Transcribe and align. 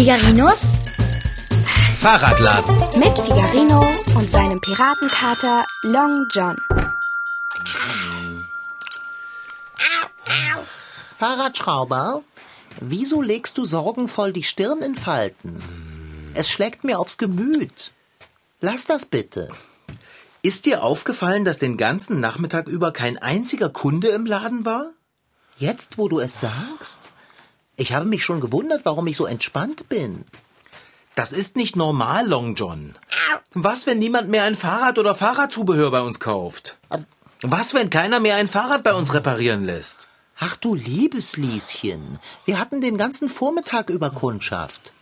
Figarinos 0.00 0.72
Fahrradladen. 1.96 2.74
mit 2.98 3.18
Figarino 3.18 3.86
und 4.16 4.30
seinem 4.30 4.58
Piratenkater 4.58 5.66
Long 5.82 6.26
John. 6.30 6.56
Fahrradschrauber, 11.18 12.22
wieso 12.80 13.20
legst 13.20 13.58
du 13.58 13.66
sorgenvoll 13.66 14.32
die 14.32 14.42
Stirn 14.42 14.80
in 14.80 14.94
Falten? 14.94 15.62
Es 16.32 16.48
schlägt 16.48 16.82
mir 16.82 16.98
aufs 16.98 17.18
Gemüt. 17.18 17.92
Lass 18.62 18.86
das 18.86 19.04
bitte. 19.04 19.50
Ist 20.40 20.64
dir 20.64 20.82
aufgefallen, 20.82 21.44
dass 21.44 21.58
den 21.58 21.76
ganzen 21.76 22.20
Nachmittag 22.20 22.68
über 22.68 22.90
kein 22.90 23.18
einziger 23.18 23.68
Kunde 23.68 24.08
im 24.08 24.24
Laden 24.24 24.64
war? 24.64 24.86
Jetzt, 25.58 25.98
wo 25.98 26.08
du 26.08 26.20
es 26.20 26.40
sagst? 26.40 27.10
Ich 27.80 27.94
habe 27.94 28.04
mich 28.04 28.22
schon 28.22 28.42
gewundert, 28.42 28.82
warum 28.84 29.06
ich 29.06 29.16
so 29.16 29.24
entspannt 29.24 29.88
bin. 29.88 30.26
Das 31.14 31.32
ist 31.32 31.56
nicht 31.56 31.76
normal, 31.76 32.28
Long 32.28 32.54
John. 32.54 32.94
Was, 33.54 33.86
wenn 33.86 33.98
niemand 33.98 34.28
mehr 34.28 34.44
ein 34.44 34.54
Fahrrad 34.54 34.98
oder 34.98 35.14
Fahrradzubehör 35.14 35.90
bei 35.90 36.02
uns 36.02 36.20
kauft? 36.20 36.76
Was, 37.40 37.72
wenn 37.72 37.88
keiner 37.88 38.20
mehr 38.20 38.36
ein 38.36 38.48
Fahrrad 38.48 38.82
bei 38.82 38.92
uns 38.92 39.14
reparieren 39.14 39.64
lässt? 39.64 40.10
Ach 40.38 40.56
du 40.56 40.74
liebes 40.74 41.38
Lieschen, 41.38 42.18
wir 42.44 42.60
hatten 42.60 42.82
den 42.82 42.98
ganzen 42.98 43.30
Vormittag 43.30 43.88
über 43.88 44.10
Kundschaft. 44.10 44.92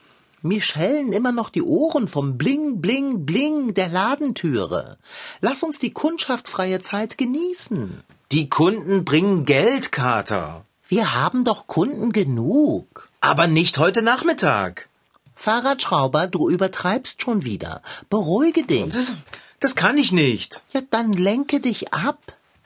Mir 0.43 0.61
schellen 0.61 1.13
immer 1.13 1.33
noch 1.33 1.51
die 1.51 1.65
Ohren 1.65 2.07
vom 2.07 2.39
Bling, 2.39 2.81
Bling, 2.81 3.27
Bling 3.27 3.75
der 3.75 3.89
Ladentüre. 3.89 4.99
Lass 5.41 5.65
uns 5.65 5.81
die 5.81 5.93
kundschaftfreie 5.93 6.81
Zeit 6.81 7.19
genießen. 7.19 8.05
Die 8.31 8.49
Kunden 8.49 9.05
bringen 9.05 9.47
Geld, 9.47 9.91
Kater. 9.91 10.65
Wir 10.91 11.15
haben 11.15 11.45
doch 11.45 11.67
Kunden 11.67 12.13
genug. 12.13 13.11
Aber 13.21 13.47
nicht 13.47 13.77
heute 13.77 14.01
Nachmittag. 14.01 14.89
Fahrradschrauber, 15.35 16.29
du 16.29 16.49
übertreibst 16.49 17.21
schon 17.21 17.45
wieder. 17.45 17.83
Beruhige 18.09 18.65
dich. 18.65 18.95
Das, 18.95 19.13
das 19.61 19.77
kann 19.77 19.99
ich 19.99 20.13
nicht. 20.13 20.63
Ja, 20.73 20.81
dann 20.89 21.13
lenke 21.13 21.61
dich 21.61 21.93
ab. 21.93 22.19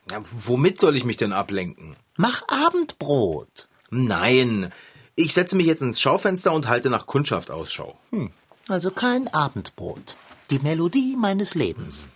Ja, 0.09 0.20
womit 0.23 0.78
soll 0.78 0.97
ich 0.97 1.05
mich 1.05 1.17
denn 1.17 1.33
ablenken? 1.33 1.97
Mach 2.17 2.43
Abendbrot. 2.47 3.69
Nein. 3.91 4.73
Ich 5.17 5.34
setze 5.34 5.56
mich 5.56 5.67
jetzt 5.67 5.83
ins 5.83 6.00
Schaufenster 6.00 6.53
und 6.53 6.69
halte 6.69 6.91
nach 6.91 7.06
Kundschaft 7.06 7.50
Ausschau. 7.50 7.98
Hm, 8.11 8.31
also 8.69 8.93
kein 8.93 9.27
Abendbrot. 9.34 10.17
Die 10.50 10.61
Melodie 10.61 11.17
meines 11.17 11.56
Lebens. 11.56 12.09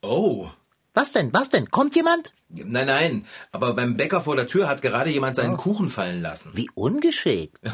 Oh. 0.00 0.48
Was 0.94 1.12
denn? 1.12 1.30
Was 1.34 1.50
denn? 1.50 1.70
Kommt 1.70 1.94
jemand? 1.94 2.32
Nein, 2.56 2.86
nein. 2.86 3.26
Aber 3.52 3.74
beim 3.74 3.96
Bäcker 3.96 4.20
vor 4.20 4.36
der 4.36 4.46
Tür 4.46 4.68
hat 4.68 4.82
gerade 4.82 5.10
jemand 5.10 5.36
seinen 5.36 5.56
Kuchen 5.56 5.88
fallen 5.88 6.22
lassen. 6.22 6.50
Wie 6.54 6.70
ungeschickt. 6.74 7.60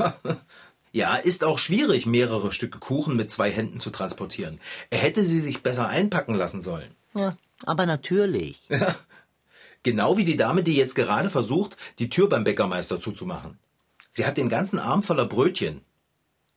Ja, 0.92 1.14
ist 1.14 1.44
auch 1.44 1.60
schwierig, 1.60 2.04
mehrere 2.04 2.50
Stücke 2.50 2.80
Kuchen 2.80 3.14
mit 3.14 3.30
zwei 3.30 3.48
Händen 3.48 3.78
zu 3.78 3.90
transportieren. 3.90 4.58
Er 4.90 4.98
hätte 4.98 5.24
sie 5.24 5.38
sich 5.38 5.62
besser 5.62 5.86
einpacken 5.86 6.34
lassen 6.34 6.62
sollen. 6.62 6.90
Ja, 7.14 7.36
aber 7.64 7.86
natürlich. 7.86 8.58
Genau 9.82 10.18
wie 10.18 10.26
die 10.26 10.36
Dame, 10.36 10.62
die 10.62 10.74
jetzt 10.74 10.94
gerade 10.94 11.30
versucht, 11.30 11.78
die 11.98 12.10
Tür 12.10 12.28
beim 12.28 12.44
Bäckermeister 12.44 13.00
zuzumachen. 13.00 13.58
Sie 14.10 14.26
hat 14.26 14.36
den 14.36 14.50
ganzen 14.50 14.78
Arm 14.78 15.02
voller 15.02 15.24
Brötchen. 15.24 15.80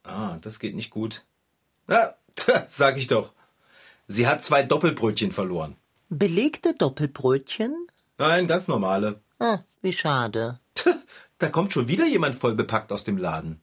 Ah, 0.03 0.37
das 0.41 0.59
geht 0.59 0.75
nicht 0.75 0.89
gut. 0.89 1.23
Na, 1.87 2.15
tja, 2.35 2.65
sag 2.67 2.97
ich 2.97 3.07
doch. 3.07 3.31
Sie 4.07 4.27
hat 4.27 4.43
zwei 4.43 4.63
Doppelbrötchen 4.63 5.31
verloren. 5.31 5.77
Belegte 6.09 6.73
Doppelbrötchen? 6.73 7.87
Nein, 8.17 8.47
ganz 8.47 8.67
normale. 8.67 9.21
Ah, 9.39 9.59
wie 9.81 9.93
schade. 9.93 10.59
Da 11.39 11.49
kommt 11.49 11.73
schon 11.73 11.87
wieder 11.87 12.05
jemand 12.05 12.35
voll 12.35 12.55
bepackt 12.55 12.91
aus 12.91 13.03
dem 13.03 13.17
Laden. 13.17 13.59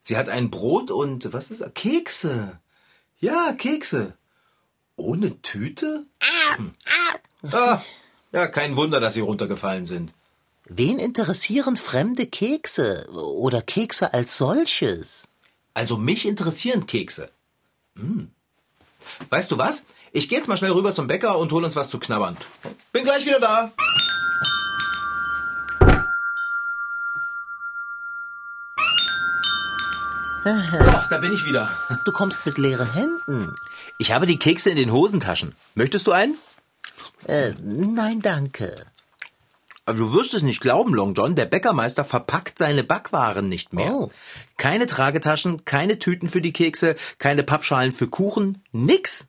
Sie 0.00 0.16
hat 0.16 0.28
ein 0.28 0.50
Brot 0.50 0.90
und 0.90 1.32
was 1.32 1.50
ist 1.50 1.60
das? 1.60 1.72
Kekse. 1.74 2.58
Ja, 3.20 3.52
Kekse. 3.52 4.14
Ohne 4.96 5.40
Tüte? 5.40 6.06
Hm. 6.56 6.74
Ah, 7.52 7.80
ja, 8.32 8.46
kein 8.48 8.76
Wunder, 8.76 9.00
dass 9.00 9.14
sie 9.14 9.20
runtergefallen 9.20 9.86
sind. 9.86 10.12
Wen 10.66 10.98
interessieren 10.98 11.76
fremde 11.76 12.26
Kekse 12.26 13.06
oder 13.12 13.62
Kekse 13.62 14.12
als 14.12 14.36
solches? 14.36 15.28
Also 15.74 15.98
mich 15.98 16.26
interessieren 16.26 16.86
Kekse. 16.86 17.30
Hm. 17.96 18.30
Weißt 19.30 19.50
du 19.50 19.58
was? 19.58 19.84
Ich 20.16 20.28
gehe 20.28 20.38
jetzt 20.38 20.46
mal 20.46 20.56
schnell 20.56 20.70
rüber 20.70 20.94
zum 20.94 21.08
Bäcker 21.08 21.38
und 21.38 21.50
hol 21.50 21.64
uns 21.64 21.74
was 21.74 21.90
zu 21.90 21.98
knabbern. 21.98 22.36
Bin 22.92 23.02
gleich 23.02 23.26
wieder 23.26 23.40
da. 23.40 23.72
So, 30.44 30.50
da 31.10 31.18
bin 31.18 31.32
ich 31.32 31.44
wieder. 31.46 31.68
Du 32.04 32.12
kommst 32.12 32.46
mit 32.46 32.58
leeren 32.58 32.92
Händen. 32.92 33.56
Ich 33.98 34.12
habe 34.12 34.26
die 34.26 34.38
Kekse 34.38 34.70
in 34.70 34.76
den 34.76 34.92
Hosentaschen. 34.92 35.56
Möchtest 35.74 36.06
du 36.06 36.12
einen? 36.12 36.36
Äh, 37.26 37.54
nein, 37.60 38.22
danke. 38.22 38.86
Aber 39.84 39.98
du 39.98 40.12
wirst 40.14 40.32
es 40.34 40.42
nicht 40.42 40.60
glauben, 40.60 40.94
Long 40.94 41.14
John, 41.14 41.34
der 41.34 41.46
Bäckermeister 41.46 42.04
verpackt 42.04 42.56
seine 42.56 42.84
Backwaren 42.84 43.48
nicht 43.48 43.72
mehr. 43.72 43.92
Oh. 43.92 44.10
Keine 44.58 44.86
Tragetaschen, 44.86 45.64
keine 45.64 45.98
Tüten 45.98 46.28
für 46.28 46.40
die 46.40 46.52
Kekse, 46.52 46.94
keine 47.18 47.42
Pappschalen 47.42 47.90
für 47.90 48.06
Kuchen, 48.06 48.62
nix. 48.70 49.26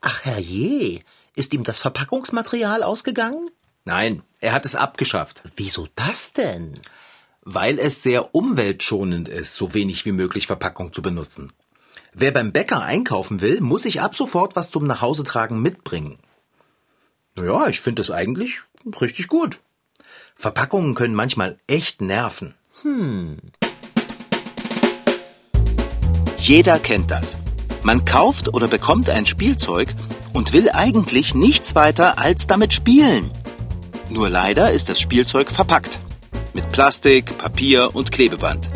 Ach 0.00 0.24
herrje, 0.24 1.00
ist 1.34 1.52
ihm 1.54 1.64
das 1.64 1.80
Verpackungsmaterial 1.80 2.82
ausgegangen? 2.82 3.50
Nein, 3.84 4.22
er 4.40 4.52
hat 4.52 4.64
es 4.66 4.76
abgeschafft, 4.76 5.42
Wieso 5.56 5.88
das 5.94 6.32
denn? 6.32 6.80
weil 7.48 7.78
es 7.78 8.02
sehr 8.02 8.34
umweltschonend 8.34 9.28
ist, 9.28 9.54
so 9.54 9.72
wenig 9.72 10.04
wie 10.04 10.10
möglich 10.10 10.48
Verpackung 10.48 10.92
zu 10.92 11.00
benutzen. 11.00 11.52
Wer 12.12 12.32
beim 12.32 12.50
Bäcker 12.50 12.82
einkaufen 12.82 13.40
will, 13.40 13.60
muss 13.60 13.84
sich 13.84 14.00
ab 14.00 14.16
sofort 14.16 14.56
was 14.56 14.70
zum 14.72 14.84
Nachhausetragen 14.86 15.62
mitbringen. 15.62 16.18
Naja, 17.36 17.68
ich 17.68 17.80
finde 17.80 18.02
es 18.02 18.10
eigentlich 18.10 18.62
richtig 19.00 19.28
gut. 19.28 19.60
Verpackungen 20.34 20.96
können 20.96 21.14
manchmal 21.14 21.56
echt 21.68 22.00
nerven. 22.00 22.54
Jeder 26.38 26.78
kennt 26.80 27.12
das. 27.12 27.36
Man 27.86 28.04
kauft 28.04 28.52
oder 28.52 28.66
bekommt 28.66 29.08
ein 29.08 29.26
Spielzeug 29.26 29.94
und 30.32 30.52
will 30.52 30.68
eigentlich 30.70 31.36
nichts 31.36 31.76
weiter 31.76 32.18
als 32.18 32.48
damit 32.48 32.74
spielen. 32.74 33.30
Nur 34.10 34.28
leider 34.28 34.72
ist 34.72 34.88
das 34.88 34.98
Spielzeug 34.98 35.52
verpackt. 35.52 36.00
Mit 36.52 36.68
Plastik, 36.72 37.38
Papier 37.38 37.94
und 37.94 38.10
Klebeband. 38.10 38.68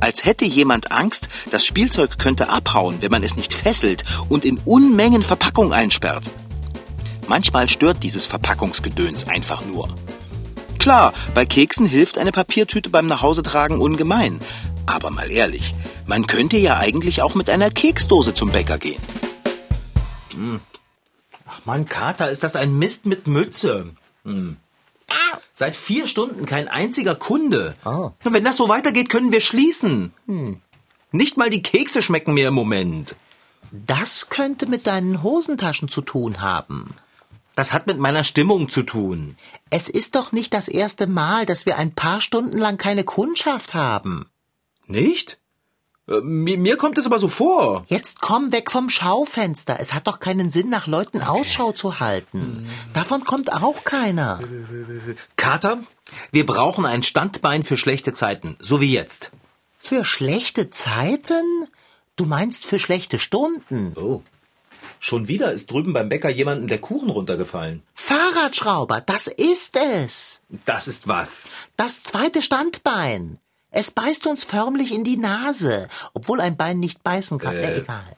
Als 0.00 0.24
hätte 0.24 0.44
jemand 0.44 0.90
Angst, 0.90 1.28
das 1.52 1.64
Spielzeug 1.64 2.18
könnte 2.18 2.48
abhauen, 2.48 2.96
wenn 3.02 3.12
man 3.12 3.22
es 3.22 3.36
nicht 3.36 3.54
fesselt 3.54 4.02
und 4.28 4.44
in 4.44 4.58
Unmengen 4.64 5.22
Verpackung 5.22 5.72
einsperrt. 5.72 6.28
Manchmal 7.28 7.68
stört 7.68 8.02
dieses 8.02 8.26
Verpackungsgedöns 8.26 9.28
einfach 9.28 9.64
nur. 9.64 9.94
Klar, 10.80 11.12
bei 11.34 11.46
Keksen 11.46 11.86
hilft 11.86 12.18
eine 12.18 12.32
Papiertüte 12.32 12.90
beim 12.90 13.06
Nachhausetragen 13.06 13.78
ungemein. 13.78 14.40
Aber 14.86 15.10
mal 15.10 15.30
ehrlich, 15.30 15.72
man 16.06 16.26
könnte 16.26 16.56
ja 16.56 16.78
eigentlich 16.78 17.22
auch 17.22 17.34
mit 17.34 17.50
einer 17.50 17.70
Keksdose 17.70 18.34
zum 18.34 18.50
Bäcker 18.50 18.78
gehen. 18.78 19.00
Hm. 20.30 20.60
Ach 21.46 21.60
man, 21.64 21.86
Kater, 21.86 22.30
ist 22.30 22.42
das 22.42 22.56
ein 22.56 22.78
Mist 22.78 23.06
mit 23.06 23.26
Mütze. 23.26 23.90
Hm. 24.24 24.56
Seit 25.52 25.76
vier 25.76 26.06
Stunden 26.06 26.44
kein 26.44 26.68
einziger 26.68 27.14
Kunde. 27.14 27.76
Oh. 27.84 28.10
Wenn 28.22 28.44
das 28.44 28.56
so 28.56 28.68
weitergeht, 28.68 29.08
können 29.08 29.32
wir 29.32 29.40
schließen. 29.40 30.12
Nicht 31.12 31.36
mal 31.36 31.48
die 31.48 31.62
Kekse 31.62 32.02
schmecken 32.02 32.34
mir 32.34 32.48
im 32.48 32.54
Moment. 32.54 33.16
Das 33.70 34.28
könnte 34.28 34.66
mit 34.66 34.86
deinen 34.86 35.22
Hosentaschen 35.22 35.88
zu 35.88 36.02
tun 36.02 36.40
haben. 36.40 36.94
Das 37.54 37.72
hat 37.72 37.86
mit 37.86 37.98
meiner 37.98 38.22
Stimmung 38.22 38.68
zu 38.68 38.82
tun. 38.82 39.36
Es 39.70 39.88
ist 39.88 40.14
doch 40.14 40.32
nicht 40.32 40.52
das 40.52 40.68
erste 40.68 41.06
Mal, 41.06 41.46
dass 41.46 41.64
wir 41.64 41.78
ein 41.78 41.94
paar 41.94 42.20
Stunden 42.20 42.58
lang 42.58 42.76
keine 42.76 43.04
Kundschaft 43.04 43.72
haben. 43.72 44.26
Nicht? 44.86 45.38
Äh, 46.08 46.20
Mir, 46.20 46.58
mir 46.58 46.76
kommt 46.76 46.98
es 46.98 47.06
aber 47.06 47.18
so 47.18 47.28
vor. 47.28 47.84
Jetzt 47.88 48.20
komm 48.20 48.52
weg 48.52 48.70
vom 48.70 48.90
Schaufenster. 48.90 49.78
Es 49.80 49.92
hat 49.94 50.06
doch 50.06 50.20
keinen 50.20 50.50
Sinn, 50.50 50.70
nach 50.70 50.86
Leuten 50.86 51.20
Ausschau 51.22 51.72
zu 51.72 52.00
halten. 52.00 52.68
Davon 52.92 53.24
kommt 53.24 53.52
auch 53.52 53.84
keiner. 53.84 54.40
Kater, 55.36 55.80
wir 56.32 56.46
brauchen 56.46 56.86
ein 56.86 57.02
Standbein 57.02 57.62
für 57.62 57.76
schlechte 57.76 58.12
Zeiten, 58.12 58.56
so 58.60 58.80
wie 58.80 58.92
jetzt. 58.92 59.30
Für 59.78 60.04
schlechte 60.04 60.70
Zeiten? 60.70 61.68
Du 62.16 62.24
meinst 62.26 62.64
für 62.64 62.78
schlechte 62.78 63.18
Stunden? 63.18 63.92
Oh. 63.96 64.22
Schon 64.98 65.28
wieder 65.28 65.52
ist 65.52 65.70
drüben 65.70 65.92
beim 65.92 66.08
Bäcker 66.08 66.30
jemandem 66.30 66.68
der 66.68 66.80
Kuchen 66.80 67.10
runtergefallen. 67.10 67.82
Fahrradschrauber, 67.94 69.00
das 69.02 69.26
ist 69.26 69.76
es. 69.76 70.40
Das 70.64 70.88
ist 70.88 71.06
was. 71.06 71.50
Das 71.76 72.02
zweite 72.02 72.40
Standbein. 72.42 73.38
Es 73.70 73.90
beißt 73.90 74.26
uns 74.26 74.44
förmlich 74.44 74.92
in 74.92 75.04
die 75.04 75.16
Nase, 75.16 75.88
obwohl 76.14 76.40
ein 76.40 76.56
Bein 76.56 76.78
nicht 76.78 77.02
beißen 77.02 77.38
kann. 77.38 77.56
Äh, 77.56 77.80
egal. 77.80 78.16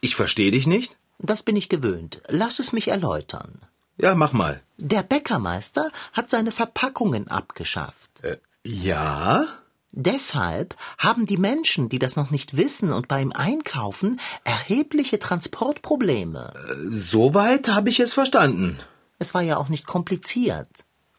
Ich 0.00 0.16
verstehe 0.16 0.50
dich 0.50 0.66
nicht? 0.66 0.96
Das 1.18 1.42
bin 1.42 1.56
ich 1.56 1.68
gewöhnt. 1.68 2.22
Lass 2.28 2.58
es 2.58 2.72
mich 2.72 2.88
erläutern. 2.88 3.60
Ja, 3.98 4.14
mach 4.14 4.32
mal. 4.32 4.62
Der 4.78 5.02
Bäckermeister 5.02 5.90
hat 6.12 6.30
seine 6.30 6.52
Verpackungen 6.52 7.28
abgeschafft. 7.28 8.10
Äh, 8.22 8.38
ja? 8.64 9.46
Deshalb 9.92 10.76
haben 10.98 11.26
die 11.26 11.36
Menschen, 11.36 11.88
die 11.88 11.98
das 11.98 12.16
noch 12.16 12.30
nicht 12.30 12.56
wissen 12.56 12.92
und 12.92 13.08
beim 13.08 13.32
Einkaufen 13.32 14.20
erhebliche 14.44 15.18
Transportprobleme. 15.18 16.54
Soweit 16.88 17.68
habe 17.68 17.88
ich 17.88 17.98
es 18.00 18.12
verstanden. 18.12 18.78
Es 19.18 19.34
war 19.34 19.42
ja 19.42 19.56
auch 19.56 19.68
nicht 19.68 19.86
kompliziert. 19.86 20.68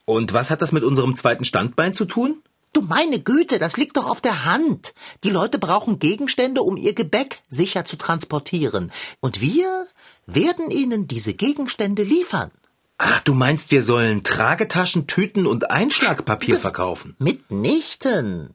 Und 0.06 0.34
was 0.34 0.50
hat 0.50 0.62
das 0.62 0.72
mit 0.72 0.84
unserem 0.84 1.16
zweiten 1.16 1.46
Standbein 1.46 1.94
zu 1.94 2.06
tun? 2.06 2.41
Du 2.74 2.82
meine 2.82 3.20
Güte, 3.20 3.60
das 3.60 3.76
liegt 3.76 3.98
doch 3.98 4.10
auf 4.10 4.22
der 4.22 4.46
Hand. 4.46 4.94
Die 5.24 5.30
Leute 5.30 5.60
brauchen 5.60 6.00
Gegenstände, 6.00 6.62
um 6.62 6.78
ihr 6.78 6.94
Gebäck 6.94 7.42
sicher 7.50 7.84
zu 7.84 7.98
transportieren. 7.98 8.92
Und 9.20 9.42
wir 9.42 9.88
werden 10.26 10.72
ihnen 10.72 11.08
diese 11.08 11.34
Gegenstände 11.34 12.04
liefern. 12.04 12.52
Ach, 12.98 13.20
du 13.22 13.34
meinst, 13.34 13.72
wir 13.72 13.82
sollen 13.84 14.24
Tragetaschen, 14.24 15.08
Tüten 15.08 15.48
und 15.48 15.70
Einschlagpapier 15.70 16.60
verkaufen? 16.60 17.16
Mitnichten. 17.20 18.54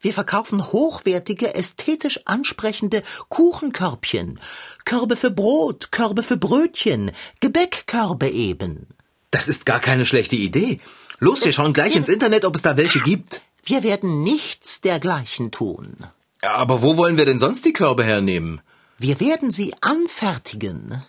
Wir 0.00 0.12
verkaufen 0.12 0.72
hochwertige, 0.72 1.54
ästhetisch 1.54 2.20
ansprechende 2.24 3.04
Kuchenkörbchen, 3.28 4.40
Körbe 4.84 5.14
für 5.14 5.30
Brot, 5.30 5.92
Körbe 5.92 6.24
für 6.24 6.36
Brötchen, 6.36 7.12
Gebäckkörbe 7.38 8.28
eben. 8.28 8.88
Das 9.30 9.46
ist 9.46 9.66
gar 9.66 9.78
keine 9.78 10.04
schlechte 10.04 10.34
Idee. 10.34 10.80
Los, 11.20 11.44
wir 11.44 11.52
schauen 11.52 11.72
gleich 11.72 11.94
ins 11.94 12.08
Internet, 12.08 12.44
ob 12.44 12.56
es 12.56 12.62
da 12.62 12.76
welche 12.76 13.00
gibt. 13.00 13.42
Wir 13.64 13.82
werden 13.82 14.22
nichts 14.22 14.80
dergleichen 14.80 15.50
tun. 15.50 15.96
Aber 16.40 16.82
wo 16.82 16.96
wollen 16.96 17.16
wir 17.16 17.24
denn 17.24 17.38
sonst 17.38 17.64
die 17.64 17.72
Körbe 17.72 18.02
hernehmen? 18.02 18.60
Wir 18.98 19.20
werden 19.20 19.50
sie 19.50 19.74
anfertigen. 19.80 21.02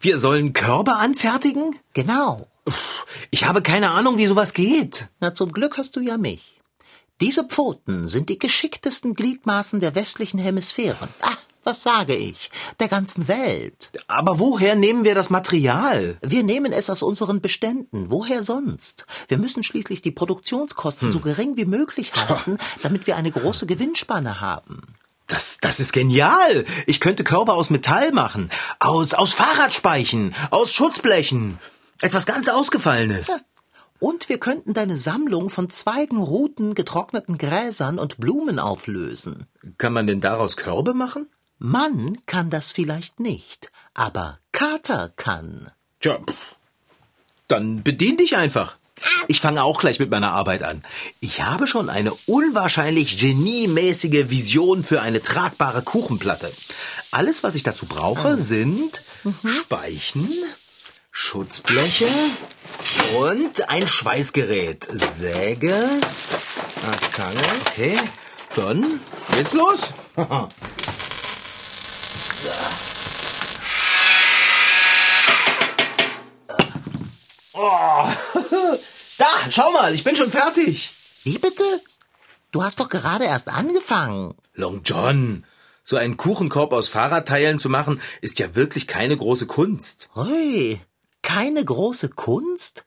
Wir 0.00 0.18
sollen 0.18 0.52
Körbe 0.52 0.96
anfertigen? 0.96 1.76
Genau. 1.94 2.46
Ich 3.30 3.44
habe 3.44 3.62
keine 3.62 3.90
Ahnung, 3.90 4.18
wie 4.18 4.26
sowas 4.26 4.54
geht. 4.54 5.08
Na, 5.18 5.34
zum 5.34 5.52
Glück 5.52 5.78
hast 5.78 5.96
du 5.96 6.00
ja 6.00 6.16
mich. 6.16 6.60
Diese 7.20 7.44
Pfoten 7.44 8.08
sind 8.08 8.28
die 8.28 8.38
geschicktesten 8.38 9.14
Gliedmaßen 9.14 9.80
der 9.80 9.94
westlichen 9.94 10.38
Hemisphären. 10.38 11.08
Ach, 11.20 11.36
was 11.64 11.82
sage 11.82 12.16
ich? 12.16 12.50
Der 12.78 12.88
ganzen 12.88 13.28
Welt. 13.28 13.90
Aber 14.06 14.38
woher 14.38 14.74
nehmen 14.74 15.04
wir 15.04 15.14
das 15.14 15.30
Material? 15.30 16.16
Wir 16.22 16.42
nehmen 16.42 16.72
es 16.72 16.90
aus 16.90 17.02
unseren 17.02 17.40
Beständen. 17.40 18.06
Woher 18.10 18.42
sonst? 18.42 19.04
Wir 19.28 19.38
müssen 19.38 19.62
schließlich 19.62 20.02
die 20.02 20.10
Produktionskosten 20.10 21.12
so 21.12 21.20
gering 21.20 21.56
wie 21.56 21.66
möglich 21.66 22.12
halten, 22.14 22.58
damit 22.82 23.06
wir 23.06 23.16
eine 23.16 23.30
große 23.30 23.66
Gewinnspanne 23.66 24.40
haben. 24.40 24.82
Das, 25.26 25.58
das 25.60 25.78
ist 25.78 25.92
genial. 25.92 26.64
Ich 26.86 27.00
könnte 27.00 27.22
Körbe 27.22 27.52
aus 27.52 27.70
Metall 27.70 28.10
machen. 28.10 28.50
Aus, 28.80 29.14
aus 29.14 29.32
Fahrradspeichen. 29.32 30.34
Aus 30.50 30.72
Schutzblechen. 30.72 31.58
Etwas 32.00 32.26
ganz 32.26 32.48
Ausgefallenes. 32.48 33.32
Und 34.00 34.30
wir 34.30 34.40
könnten 34.40 34.72
deine 34.72 34.96
Sammlung 34.96 35.50
von 35.50 35.68
Zweigen, 35.68 36.16
Ruten, 36.16 36.74
getrockneten 36.74 37.36
Gräsern 37.36 37.98
und 37.98 38.16
Blumen 38.16 38.58
auflösen. 38.58 39.46
Kann 39.76 39.92
man 39.92 40.06
denn 40.06 40.22
daraus 40.22 40.56
Körbe 40.56 40.94
machen? 40.94 41.28
Mann 41.62 42.16
kann 42.24 42.48
das 42.48 42.72
vielleicht 42.72 43.20
nicht, 43.20 43.70
aber 43.92 44.38
Kater 44.50 45.12
kann. 45.14 45.70
Tja, 46.00 46.18
dann 47.48 47.82
bedien 47.82 48.16
dich 48.16 48.38
einfach. 48.38 48.76
Ich 49.28 49.42
fange 49.42 49.62
auch 49.62 49.78
gleich 49.78 49.98
mit 49.98 50.10
meiner 50.10 50.32
Arbeit 50.32 50.62
an. 50.62 50.82
Ich 51.20 51.42
habe 51.42 51.66
schon 51.66 51.90
eine 51.90 52.14
unwahrscheinlich 52.26 53.18
geniemäßige 53.18 54.30
Vision 54.30 54.82
für 54.82 55.02
eine 55.02 55.20
tragbare 55.20 55.82
Kuchenplatte. 55.82 56.50
Alles, 57.10 57.42
was 57.42 57.54
ich 57.54 57.62
dazu 57.62 57.84
brauche, 57.84 58.38
sind 58.38 59.02
Speichen, 59.46 60.30
Schutzbleche 61.10 62.08
und 63.18 63.68
ein 63.68 63.86
Schweißgerät. 63.86 64.88
Säge, 64.90 65.74
ah, 66.86 67.10
Zange, 67.10 67.42
okay. 67.66 67.98
Dann 68.56 69.00
geht's 69.36 69.52
los. 69.52 69.90
Oh. 77.52 78.08
Da, 79.18 79.26
schau 79.50 79.70
mal, 79.72 79.94
ich 79.94 80.02
bin 80.02 80.16
schon 80.16 80.30
fertig. 80.30 80.90
Wie 81.24 81.36
bitte? 81.36 81.62
Du 82.52 82.62
hast 82.62 82.80
doch 82.80 82.88
gerade 82.88 83.24
erst 83.24 83.48
angefangen. 83.48 84.34
Long 84.54 84.80
John, 84.82 85.44
so 85.84 85.96
einen 85.96 86.16
Kuchenkorb 86.16 86.72
aus 86.72 86.88
Fahrradteilen 86.88 87.58
zu 87.58 87.68
machen, 87.68 88.00
ist 88.22 88.38
ja 88.38 88.54
wirklich 88.54 88.86
keine 88.86 89.16
große 89.16 89.46
Kunst. 89.46 90.08
Hui, 90.14 90.80
keine 91.22 91.64
große 91.64 92.08
Kunst? 92.08 92.86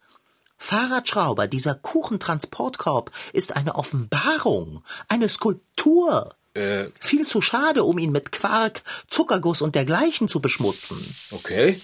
Fahrradschrauber, 0.58 1.48
dieser 1.48 1.76
Kuchentransportkorb 1.76 3.12
ist 3.34 3.56
eine 3.56 3.76
Offenbarung, 3.76 4.84
eine 5.10 5.30
Skulptur. 5.30 6.36
Äh, 6.54 6.88
Viel 7.00 7.26
zu 7.28 7.42
schade, 7.42 7.84
um 7.84 7.98
ihn 7.98 8.12
mit 8.12 8.32
Quark, 8.32 8.84
Zuckerguss 9.10 9.62
und 9.62 9.76
dergleichen 9.76 10.30
zu 10.30 10.40
beschmutzen. 10.40 10.98
okay. 11.32 11.80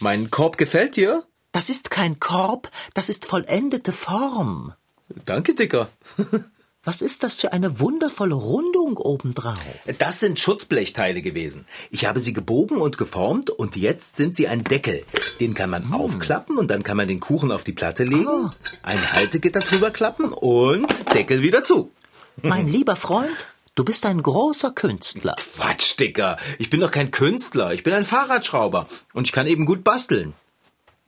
Mein 0.00 0.30
Korb 0.30 0.58
gefällt 0.58 0.96
dir? 0.96 1.24
Das 1.52 1.68
ist 1.70 1.90
kein 1.90 2.20
Korb, 2.20 2.70
das 2.94 3.08
ist 3.08 3.24
vollendete 3.24 3.92
Form. 3.92 4.72
Danke, 5.24 5.54
Dicker. 5.54 5.88
Was 6.84 7.00
ist 7.02 7.24
das 7.24 7.34
für 7.34 7.52
eine 7.52 7.80
wundervolle 7.80 8.34
Rundung 8.36 8.96
obendrauf? 8.96 9.58
Das 9.98 10.20
sind 10.20 10.38
Schutzblechteile 10.38 11.20
gewesen. 11.20 11.66
Ich 11.90 12.06
habe 12.06 12.20
sie 12.20 12.32
gebogen 12.32 12.76
und 12.80 12.96
geformt 12.96 13.50
und 13.50 13.74
jetzt 13.74 14.16
sind 14.16 14.36
sie 14.36 14.46
ein 14.46 14.62
Deckel. 14.62 15.02
Den 15.40 15.54
kann 15.54 15.68
man 15.70 15.92
aufklappen 15.92 16.58
und 16.58 16.70
dann 16.70 16.84
kann 16.84 16.96
man 16.96 17.08
den 17.08 17.18
Kuchen 17.18 17.50
auf 17.50 17.64
die 17.64 17.72
Platte 17.72 18.04
legen, 18.04 18.28
Ah. 18.28 18.50
ein 18.82 19.12
Haltegitter 19.12 19.60
drüber 19.60 19.90
klappen 19.90 20.32
und 20.32 21.12
Deckel 21.12 21.42
wieder 21.42 21.64
zu. 21.64 21.90
Mein 22.40 22.68
lieber 22.68 22.94
Freund, 22.94 23.48
du 23.76 23.84
bist 23.84 24.04
ein 24.06 24.20
großer 24.20 24.72
Künstler. 24.72 25.36
Quatsch, 25.36 26.00
Dicker. 26.00 26.36
Ich 26.58 26.68
bin 26.68 26.80
doch 26.80 26.90
kein 26.90 27.12
Künstler. 27.12 27.72
Ich 27.72 27.84
bin 27.84 27.92
ein 27.94 28.04
Fahrradschrauber 28.04 28.88
und 29.12 29.26
ich 29.26 29.32
kann 29.32 29.46
eben 29.46 29.66
gut 29.66 29.84
basteln. 29.84 30.34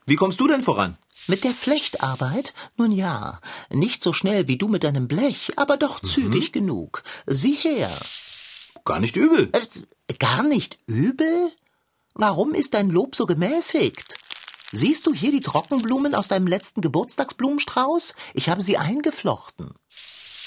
Wie 0.07 0.17
kommst 0.17 0.39
du 0.41 0.47
denn 0.47 0.63
voran? 0.63 0.97
Mit 1.27 1.45
der 1.45 1.51
Flechtarbeit? 1.51 2.55
Nun 2.77 2.93
ja, 2.93 3.41
nicht 3.71 4.03
so 4.03 4.13
schnell 4.13 4.49
wie 4.49 4.57
du 4.57 4.69
mit 4.69 4.85
deinem 4.85 5.09
Blech, 5.09 5.53
aber 5.57 5.77
doch 5.77 6.01
zügig 6.01 6.53
genug. 6.53 7.03
Sieh 7.27 7.55
her. 7.55 7.91
Gar 8.85 9.01
nicht 9.01 9.17
übel. 9.17 9.51
Äh, 9.53 10.15
Gar 10.19 10.43
nicht 10.45 10.79
übel? 10.87 11.51
Warum 12.15 12.55
ist 12.55 12.73
dein 12.75 12.89
Lob 12.89 13.15
so 13.15 13.27
gemäßigt? 13.27 14.17
Siehst 14.73 15.07
du 15.07 15.13
hier 15.13 15.31
die 15.31 15.41
Trockenblumen 15.41 16.15
aus 16.15 16.29
deinem 16.29 16.47
letzten 16.47 16.81
Geburtstagsblumenstrauß? 16.81 18.15
Ich 18.35 18.49
habe 18.49 18.63
sie 18.63 18.77
eingeflochten. 18.79 19.75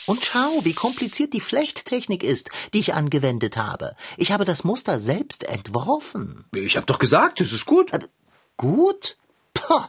Und 0.05 0.23
schau, 0.25 0.63
wie 0.63 0.73
kompliziert 0.73 1.33
die 1.33 1.41
Flechttechnik 1.41 2.23
ist, 2.23 2.49
die 2.73 2.79
ich 2.79 2.93
angewendet 2.93 3.57
habe. 3.57 3.95
Ich 4.17 4.31
habe 4.31 4.45
das 4.45 4.63
Muster 4.63 4.99
selbst 4.99 5.43
entworfen. 5.43 6.45
Ich 6.55 6.77
hab 6.77 6.87
doch 6.87 6.99
gesagt, 6.99 7.41
es 7.41 7.53
ist 7.53 7.65
gut. 7.65 7.91
Gut? 8.57 9.17
Puh, 9.53 9.85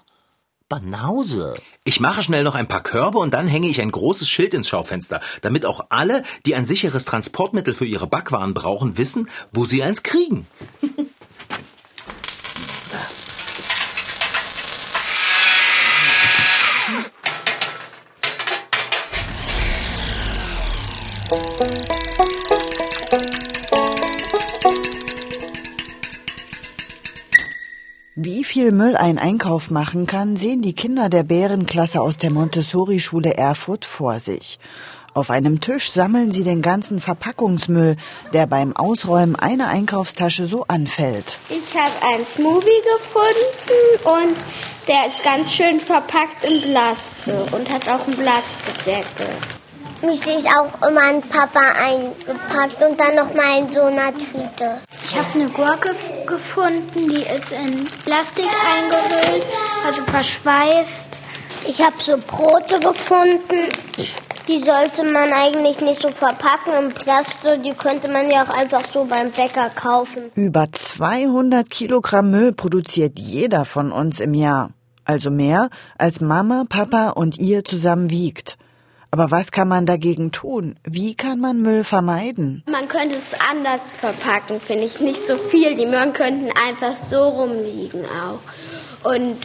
Banause. 0.69 1.57
Ich 1.85 2.01
mache 2.01 2.23
schnell 2.23 2.45
noch 2.45 2.55
ein 2.55 2.69
paar 2.69 2.83
Körbe 2.83 3.19
und 3.19 3.35
dann 3.35 3.47
hänge 3.47 3.69
ich 3.69 3.81
ein 3.81 3.91
großes 3.91 4.29
Schild 4.29 4.55
ins 4.55 4.69
Schaufenster, 4.69 5.21
damit 5.43 5.67
auch 5.67 5.87
alle, 5.91 6.23
die 6.47 6.55
ein 6.55 6.65
sicheres 6.65 7.05
Transportmittel 7.05 7.75
für 7.75 7.85
ihre 7.85 8.07
Backwaren 8.07 8.55
brauchen, 8.55 8.97
wissen, 8.97 9.29
wo 9.53 9.67
sie 9.67 9.83
eins 9.83 10.03
kriegen. 10.03 10.47
viel 28.53 28.71
Müll 28.71 28.97
ein 28.97 29.19
Einkauf 29.19 29.71
machen 29.71 30.07
kann, 30.07 30.37
sehen 30.37 30.61
die 30.61 30.75
Kinder 30.75 31.09
der 31.09 31.23
Bärenklasse 31.23 32.03
aus 32.03 32.19
der 32.19 32.31
Montessori-Schule 32.31 33.33
Erfurt 33.33 33.87
vor 33.87 34.21
sich. 34.21 34.59
Auf 35.15 35.31
einem 35.31 35.63
Tisch 35.63 35.91
sammeln 35.91 36.33
sie 36.33 36.43
den 36.45 36.61
ganzen 36.61 37.01
Verpackungsmüll, 37.01 37.97
der 38.35 38.47
beim 38.47 38.77
Ausräumen 38.77 39.37
einer 39.37 39.69
Einkaufstasche 39.69 40.45
so 40.45 40.67
anfällt. 40.69 41.39
Ich 41.49 41.75
habe 41.75 42.15
einen 42.15 42.27
Smoothie 42.27 42.83
gefunden 42.93 44.27
und 44.27 44.37
der 44.87 45.07
ist 45.07 45.25
ganz 45.25 45.51
schön 45.51 45.81
verpackt 45.81 46.45
in 46.45 46.61
Plastik 46.61 47.55
und 47.55 47.71
hat 47.71 47.89
auch 47.89 48.07
einen 48.07 48.19
Plastikdeckel. 48.19 49.62
Müsli 50.03 50.35
ist 50.35 50.49
auch 50.49 50.89
immer 50.89 51.11
in 51.11 51.21
Papa 51.23 51.61
eingepackt 51.79 52.83
und 52.83 52.99
dann 52.99 53.15
noch 53.15 53.33
mal 53.35 53.59
in 53.59 53.73
so 53.73 53.83
einer 53.83 54.13
Tüte. 54.13 54.81
Ich 55.05 55.17
habe 55.17 55.29
eine 55.35 55.49
Gurke 55.51 55.95
gefunden, 56.27 57.09
die 57.09 57.23
ist 57.23 57.53
in 57.53 57.85
Plastik 58.05 58.47
eingehüllt, 58.67 59.47
also 59.87 60.03
verschweißt. 60.05 61.23
Ich 61.69 61.81
habe 61.81 61.95
so 62.05 62.17
Brote 62.27 62.81
gefunden. 62.81 63.69
Die 64.49 64.61
sollte 64.65 65.05
man 65.05 65.33
eigentlich 65.33 65.81
nicht 65.81 66.03
so 66.03 66.11
verpacken 66.11 66.73
in 66.81 66.93
Plastik. 66.93 67.63
Die 67.63 67.73
könnte 67.73 68.11
man 68.11 68.29
ja 68.29 68.43
auch 68.43 68.49
einfach 68.49 68.83
so 68.93 69.05
beim 69.05 69.31
Bäcker 69.31 69.71
kaufen. 69.71 70.33
Über 70.35 70.67
200 70.73 71.71
Kilogramm 71.71 72.33
Müll 72.33 72.53
produziert 72.53 73.21
jeder 73.21 73.65
von 73.65 73.93
uns 73.93 74.19
im 74.19 74.35
Jahr. 74.35 74.71
Also 75.05 75.31
mehr, 75.31 75.69
als 75.97 76.21
Mama, 76.21 76.65
Papa 76.69 77.11
und 77.11 77.39
ihr 77.39 77.65
zusammen 77.65 78.11
wiegt. 78.11 78.57
Aber 79.15 79.31
was 79.31 79.53
kann 79.53 79.69
man 79.69 79.85
dagegen 79.85 80.33
tun? 80.33 80.75
Wie 80.85 81.15
kann 81.15 81.39
man 81.39 81.61
Müll 81.61 81.85
vermeiden? 81.85 82.63
Man 82.67 82.89
könnte 82.89 83.17
es 83.17 83.35
anders 83.51 83.83
verpacken, 83.93 84.59
finde 84.59 84.85
ich. 84.85 85.01
Nicht 85.01 85.21
so 85.27 85.37
viel. 85.37 85.75
Die 85.75 85.85
Möhren 85.85 86.15
könnten 86.15 86.49
einfach 86.67 86.97
so 86.97 87.23
rumliegen 87.23 88.07
auch. 88.07 88.41
Und 89.11 89.37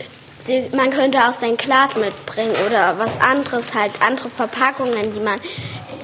die, 0.47 0.74
man 0.74 0.89
könnte 0.89 1.17
auch 1.27 1.33
sein 1.33 1.57
Glas 1.57 1.97
mitbringen 1.97 2.53
oder 2.65 2.97
was 2.97 3.19
anderes, 3.19 3.74
halt 3.74 3.91
andere 4.01 4.29
Verpackungen, 4.29 5.13
die 5.13 5.19
man 5.19 5.41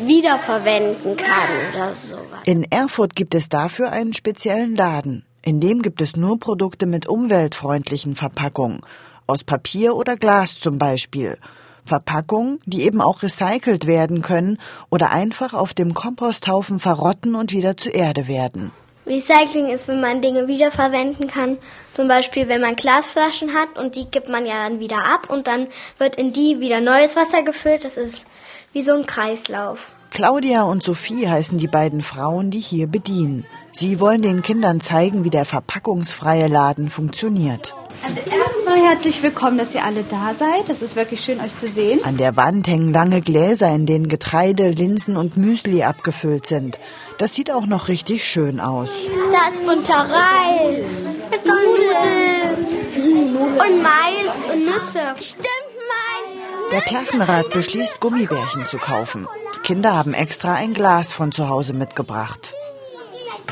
wiederverwenden 0.02 1.16
kann 1.16 1.50
oder 1.74 1.96
sowas. 1.96 2.42
In 2.44 2.70
Erfurt 2.70 3.16
gibt 3.16 3.34
es 3.34 3.48
dafür 3.48 3.94
einen 3.94 4.12
speziellen 4.12 4.76
Laden. 4.76 5.26
In 5.42 5.62
dem 5.62 5.82
gibt 5.82 6.02
es 6.02 6.18
nur 6.18 6.38
Produkte 6.38 6.86
mit 6.86 7.08
umweltfreundlichen 7.08 8.18
Verpackungen. 8.18 8.82
Aus 9.26 9.46
Papier 9.46 9.96
oder 9.96 10.18
Glas 10.18 10.60
zum 10.60 10.78
Beispiel. 10.78 11.38
Verpackungen, 11.86 12.60
die 12.66 12.84
eben 12.84 13.02
auch 13.02 13.24
recycelt 13.24 13.88
werden 13.88 14.22
können 14.22 14.58
oder 14.90 15.12
einfach 15.12 15.54
auf 15.54 15.74
dem 15.74 15.94
Komposthaufen 15.94 16.80
verrotten 16.80 17.36
und 17.36 17.52
wieder 17.52 17.78
zu 17.78 17.90
Erde 17.90 18.28
werden. 18.28 18.72
Recycling 19.06 19.68
ist, 19.68 19.88
wenn 19.88 20.00
man 20.00 20.22
Dinge 20.22 20.48
wiederverwenden 20.48 21.28
kann. 21.28 21.58
Zum 21.94 22.08
Beispiel, 22.08 22.48
wenn 22.48 22.62
man 22.62 22.76
Glasflaschen 22.76 23.54
hat 23.54 23.78
und 23.78 23.96
die 23.96 24.06
gibt 24.06 24.30
man 24.30 24.46
ja 24.46 24.68
dann 24.68 24.80
wieder 24.80 25.04
ab 25.04 25.30
und 25.30 25.48
dann 25.48 25.68
wird 25.98 26.16
in 26.16 26.32
die 26.32 26.60
wieder 26.60 26.80
neues 26.80 27.16
Wasser 27.16 27.44
gefüllt. 27.44 27.84
Das 27.84 27.98
ist 27.98 28.26
wie 28.72 28.82
so 28.82 28.94
ein 28.94 29.06
Kreislauf. 29.06 29.92
Claudia 30.12 30.64
und 30.64 30.84
Sophie 30.84 31.28
heißen 31.28 31.58
die 31.58 31.68
beiden 31.68 32.02
Frauen, 32.02 32.52
die 32.52 32.60
hier 32.60 32.88
bedienen. 32.88 33.46
Sie 33.76 34.00
wollen 34.00 34.22
den 34.22 34.44
Kindern 34.44 34.82
zeigen, 34.82 35.24
wie 35.24 35.32
der 35.32 35.46
verpackungsfreie 35.46 36.48
Laden 36.48 36.90
funktioniert. 36.90 37.74
Also 38.06 38.20
erstmal 38.30 38.80
herzlich 38.80 39.24
willkommen, 39.24 39.58
dass 39.58 39.74
ihr 39.74 39.84
alle 39.84 40.04
da 40.04 40.36
seid. 40.38 40.70
Das 40.70 40.84
ist 40.84 40.96
wirklich 40.96 41.22
schön, 41.22 41.40
euch 41.40 41.58
zu 41.58 41.68
sehen. 41.68 42.00
An 42.04 42.18
der 42.18 42.36
Wand 42.36 42.68
hängen 42.68 42.94
lange 42.94 43.20
Gläser, 43.20 43.74
in 43.74 43.88
denen 43.88 44.10
Getreide, 44.10 44.70
Linsen 44.70 45.18
und 45.18 45.38
Müsli 45.38 45.82
abgefüllt 45.82 46.46
sind. 46.46 46.80
Das 47.18 47.34
sieht 47.34 47.50
auch 47.50 47.66
noch 47.66 47.88
richtig 47.88 48.26
schön 48.26 48.60
aus. 48.60 48.92
Da 49.32 49.52
ist 49.52 49.66
bunter 49.66 50.08
Reis, 50.08 51.18
Nudeln 51.44 53.36
und 53.36 53.82
Mais 53.82 54.54
und 54.54 54.66
Nüsse. 54.66 55.16
Stimmt, 55.20 55.48
Mais. 55.90 56.38
Der 56.72 56.82
Klassenrat 56.82 57.50
beschließt, 57.50 58.00
Gummibärchen 58.00 58.68
zu 58.68 58.78
kaufen. 58.78 59.28
Die 59.56 59.60
Kinder 59.62 59.96
haben 59.96 60.14
extra 60.14 60.54
ein 60.54 60.76
Glas 60.76 61.12
von 61.12 61.32
zu 61.32 61.50
Hause 61.50 61.74
mitgebracht. 61.74 62.54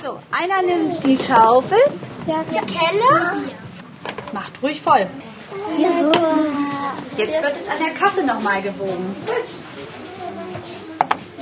So, 0.04 0.18
einer 0.32 0.62
nimmt 0.64 1.04
die 1.04 1.18
Schaufel, 1.18 1.78
Die 2.26 2.74
Kelle? 2.74 3.44
macht 4.34 4.52
ruhig 4.64 4.82
voll. 4.82 5.06
Jetzt 7.18 7.44
wird 7.44 7.54
es 7.54 7.68
an 7.68 7.78
der 7.84 7.94
Kasse 7.94 8.24
nochmal 8.26 8.62
gewogen. 8.62 9.16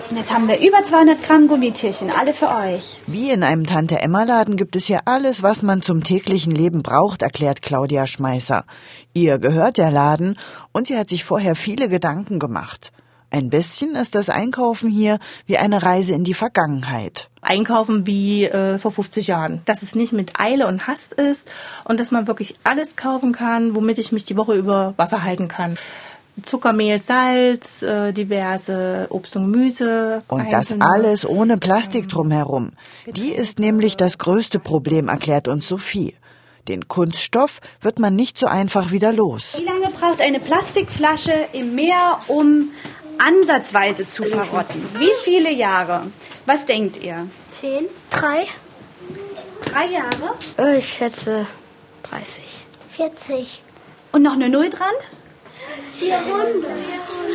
Und 0.10 0.18
jetzt 0.18 0.34
haben 0.34 0.48
wir 0.48 0.60
über 0.60 0.84
200 0.84 1.22
Gramm 1.24 1.48
Gummitierchen, 1.48 2.10
alle 2.10 2.34
für 2.34 2.48
euch. 2.50 3.00
Wie 3.06 3.30
in 3.30 3.44
einem 3.44 3.68
Tante-Emma-Laden 3.68 4.58
gibt 4.58 4.76
es 4.76 4.86
hier 4.88 5.02
alles, 5.06 5.44
was 5.44 5.62
man 5.62 5.84
zum 5.84 6.04
täglichen 6.04 6.54
Leben 6.56 6.82
braucht, 6.82 7.22
erklärt 7.22 7.62
Claudia 7.62 8.08
Schmeißer. 8.08 8.66
Ihr 9.14 9.38
gehört 9.38 9.78
der 9.78 9.92
Laden 9.92 10.38
und 10.74 10.88
sie 10.88 10.98
hat 10.98 11.10
sich 11.10 11.24
vorher 11.24 11.56
viele 11.56 11.90
Gedanken 11.90 12.40
gemacht. 12.40 12.92
Ein 13.32 13.50
bisschen 13.50 13.96
ist 13.96 14.16
das 14.16 14.30
Einkaufen 14.30 14.90
hier 14.90 15.20
wie 15.46 15.58
eine 15.58 15.84
Reise 15.84 16.14
in 16.16 16.24
die 16.24 16.34
Vergangenheit. 16.34 17.30
einkaufen 17.42 18.08
wie 18.08 18.46
äh, 18.46 18.80
vor 18.80 18.92
50 18.92 19.28
Jahren. 19.28 19.62
Dass 19.66 19.84
es 19.84 19.96
nicht 19.96 20.14
mit 20.14 20.40
Eile 20.40 20.68
und 20.68 20.88
Hast 20.88 21.14
ist 21.14 21.48
und 21.86 22.00
dass 22.00 22.12
man 22.12 22.28
wirklich 22.28 22.56
alles 22.64 22.96
kaufen 22.96 23.32
kann, 23.32 23.76
womit 23.76 24.00
ich 24.00 24.12
mich 24.12 24.26
die 24.26 24.36
Woche 24.36 24.56
über 24.56 24.94
Wasser 24.98 25.24
halten 25.24 25.48
kann. 25.48 25.78
Zuckermehl, 26.44 27.00
Salz, 27.00 27.82
äh, 27.82 28.14
diverse 28.14 29.08
Obst 29.10 29.36
und 29.36 29.52
Gemüse. 29.52 30.24
Und 30.28 30.52
das 30.52 30.74
alles 30.80 31.28
ohne 31.28 31.58
Plastik 31.58 32.08
drumherum. 32.10 32.72
Die 33.08 33.30
ist 33.30 33.60
nämlich 33.60 33.98
das 33.98 34.18
größte 34.18 34.60
Problem, 34.60 35.08
erklärt 35.10 35.48
uns 35.48 35.68
Sophie. 35.68 36.16
Den 36.68 36.88
Kunststoff 36.88 37.62
wird 37.82 38.00
man 38.00 38.16
nicht 38.16 38.38
so 38.38 38.46
einfach 38.46 38.92
wieder 38.92 39.12
los. 39.12 39.58
Wie 39.58 39.66
lange 39.66 39.90
braucht 39.90 40.22
eine 40.22 40.40
Plastikflasche 40.40 41.34
im 41.54 41.74
Meer, 41.76 42.20
um 42.28 42.70
ansatzweise 43.20 44.08
zu 44.08 44.24
verrotten? 44.24 44.88
Wie 44.98 45.12
viele 45.24 45.52
Jahre? 45.52 46.08
Was 46.46 46.66
denkt 46.66 46.98
ihr? 47.04 47.28
Zehn? 47.60 47.86
Drei? 48.10 48.48
Drei 49.66 49.86
Jahre? 49.88 50.78
Ich 50.78 50.94
schätze 50.94 51.46
30. 52.04 52.44
40. 52.96 53.62
Und 54.12 54.24
noch 54.24 54.34
eine 54.34 54.50
Null 54.50 54.70
dran? 54.70 54.94
400. 56.00 56.72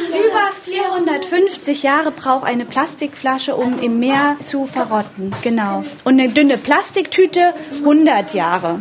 Über 0.08 0.50
450 0.64 1.82
Jahre 1.82 2.10
braucht 2.10 2.44
eine 2.44 2.64
Plastikflasche, 2.64 3.54
um 3.54 3.80
im 3.82 3.98
Meer 3.98 4.36
zu 4.42 4.66
verrotten. 4.66 5.34
Genau. 5.42 5.84
Und 6.04 6.20
eine 6.20 6.30
dünne 6.30 6.56
Plastiktüte 6.56 7.52
100 7.80 8.34
Jahre. 8.34 8.80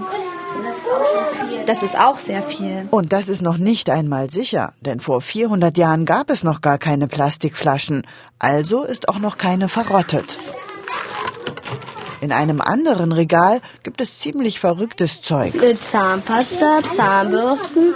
Das 1.66 1.82
ist 1.82 1.98
auch 1.98 2.20
sehr 2.20 2.44
viel. 2.44 2.88
Und 2.92 3.14
das 3.14 3.30
ist 3.30 3.42
noch 3.42 3.58
nicht 3.58 3.90
einmal 3.90 4.30
sicher, 4.30 4.74
denn 4.82 5.00
vor 5.00 5.22
400 5.22 5.78
Jahren 5.78 6.06
gab 6.06 6.30
es 6.30 6.44
noch 6.44 6.60
gar 6.62 6.78
keine 6.78 7.08
Plastikflaschen, 7.08 8.06
also 8.38 8.84
ist 8.84 9.08
auch 9.08 9.20
noch 9.20 9.38
keine 9.38 9.70
verrottet. 9.70 10.38
In 12.20 12.32
einem 12.32 12.62
anderen 12.62 13.12
Regal 13.12 13.62
gibt 13.84 14.02
es 14.02 14.20
ziemlich 14.20 14.60
verrücktes 14.60 15.22
Zeug. 15.22 15.54
Zahnpasta, 15.82 16.80
Zahnbürsten, 16.90 17.94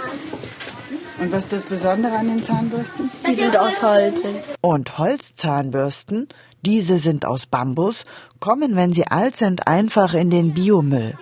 Und 1.20 1.32
was 1.32 1.44
ist 1.44 1.52
das 1.52 1.64
Besondere 1.64 2.16
an 2.16 2.28
den 2.28 2.42
Zahnbürsten? 2.42 3.10
die 3.26 3.34
sind 3.34 3.56
aus 3.56 3.82
Holz. 3.82 4.20
Und 4.60 4.98
Holzzahnbürsten, 4.98 6.28
diese 6.62 6.98
sind 6.98 7.26
aus 7.26 7.46
Bambus, 7.46 8.04
kommen, 8.40 8.76
wenn 8.76 8.92
sie 8.92 9.06
alt 9.06 9.36
sind, 9.36 9.66
einfach 9.66 10.14
in 10.14 10.30
den 10.30 10.54
Biomüll. 10.54 11.14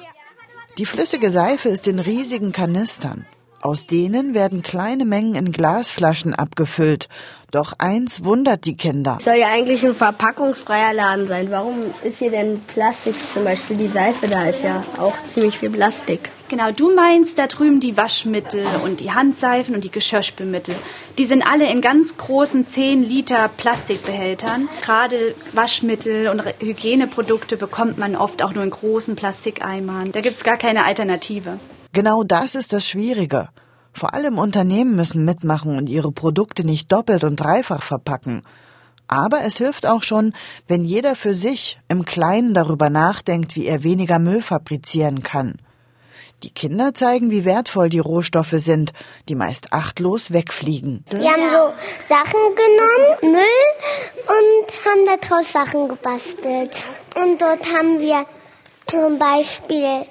Die 0.78 0.84
flüssige 0.84 1.30
Seife 1.30 1.70
ist 1.70 1.88
in 1.88 1.98
riesigen 1.98 2.52
Kanistern. 2.52 3.24
Aus 3.66 3.84
denen 3.84 4.32
werden 4.32 4.62
kleine 4.62 5.04
Mengen 5.04 5.34
in 5.34 5.50
Glasflaschen 5.50 6.34
abgefüllt. 6.34 7.08
Doch 7.50 7.72
eins 7.78 8.22
wundert 8.22 8.64
die 8.64 8.76
Kinder. 8.76 9.18
Soll 9.20 9.38
ja 9.38 9.48
eigentlich 9.48 9.84
ein 9.84 9.96
verpackungsfreier 9.96 10.92
Laden 10.92 11.26
sein. 11.26 11.50
Warum 11.50 11.74
ist 12.04 12.20
hier 12.20 12.30
denn 12.30 12.60
Plastik? 12.60 13.16
Zum 13.34 13.42
Beispiel 13.42 13.76
die 13.76 13.88
Seife, 13.88 14.28
da 14.28 14.42
ist 14.42 14.62
ja 14.62 14.84
auch 14.98 15.16
ziemlich 15.24 15.58
viel 15.58 15.70
Plastik. 15.70 16.30
Genau, 16.48 16.70
du 16.70 16.94
meinst 16.94 17.40
da 17.40 17.48
drüben 17.48 17.80
die 17.80 17.96
Waschmittel 17.96 18.64
und 18.84 19.00
die 19.00 19.10
Handseifen 19.10 19.74
und 19.74 19.82
die 19.82 19.90
Geschirrspülmittel. 19.90 20.76
Die 21.18 21.24
sind 21.24 21.42
alle 21.42 21.68
in 21.68 21.80
ganz 21.80 22.16
großen 22.16 22.68
10 22.68 23.02
Liter 23.02 23.48
Plastikbehältern. 23.48 24.68
Gerade 24.82 25.34
Waschmittel 25.54 26.28
und 26.28 26.44
Hygieneprodukte 26.60 27.56
bekommt 27.56 27.98
man 27.98 28.14
oft 28.14 28.44
auch 28.44 28.54
nur 28.54 28.62
in 28.62 28.70
großen 28.70 29.16
Plastikeimern. 29.16 30.12
Da 30.12 30.20
gibt's 30.20 30.44
gar 30.44 30.56
keine 30.56 30.84
Alternative. 30.84 31.58
Genau 31.96 32.24
das 32.24 32.54
ist 32.54 32.74
das 32.74 32.86
Schwierige. 32.86 33.48
Vor 33.94 34.12
allem 34.12 34.38
Unternehmen 34.38 34.96
müssen 34.96 35.24
mitmachen 35.24 35.78
und 35.78 35.88
ihre 35.88 36.12
Produkte 36.12 36.62
nicht 36.62 36.92
doppelt 36.92 37.24
und 37.24 37.36
dreifach 37.36 37.82
verpacken. 37.82 38.42
Aber 39.08 39.44
es 39.44 39.56
hilft 39.56 39.86
auch 39.86 40.02
schon, 40.02 40.34
wenn 40.68 40.84
jeder 40.84 41.16
für 41.16 41.32
sich 41.32 41.80
im 41.88 42.04
Kleinen 42.04 42.52
darüber 42.52 42.90
nachdenkt, 42.90 43.56
wie 43.56 43.64
er 43.64 43.82
weniger 43.82 44.18
Müll 44.18 44.42
fabrizieren 44.42 45.22
kann. 45.22 45.56
Die 46.42 46.50
Kinder 46.50 46.92
zeigen, 46.92 47.30
wie 47.30 47.46
wertvoll 47.46 47.88
die 47.88 47.98
Rohstoffe 47.98 48.56
sind, 48.56 48.92
die 49.30 49.34
meist 49.34 49.72
achtlos 49.72 50.32
wegfliegen. 50.32 51.02
Wir 51.08 51.30
haben 51.30 51.50
so 51.50 51.72
Sachen 52.06 52.40
genommen, 52.56 53.36
Müll, 53.36 53.68
und 54.36 54.84
haben 54.84 55.18
daraus 55.18 55.50
Sachen 55.50 55.88
gebastelt. 55.88 56.84
Und 57.14 57.40
dort 57.40 57.64
haben 57.72 58.00
wir 58.00 58.26
zum 58.86 59.18
Beispiel 59.18 60.04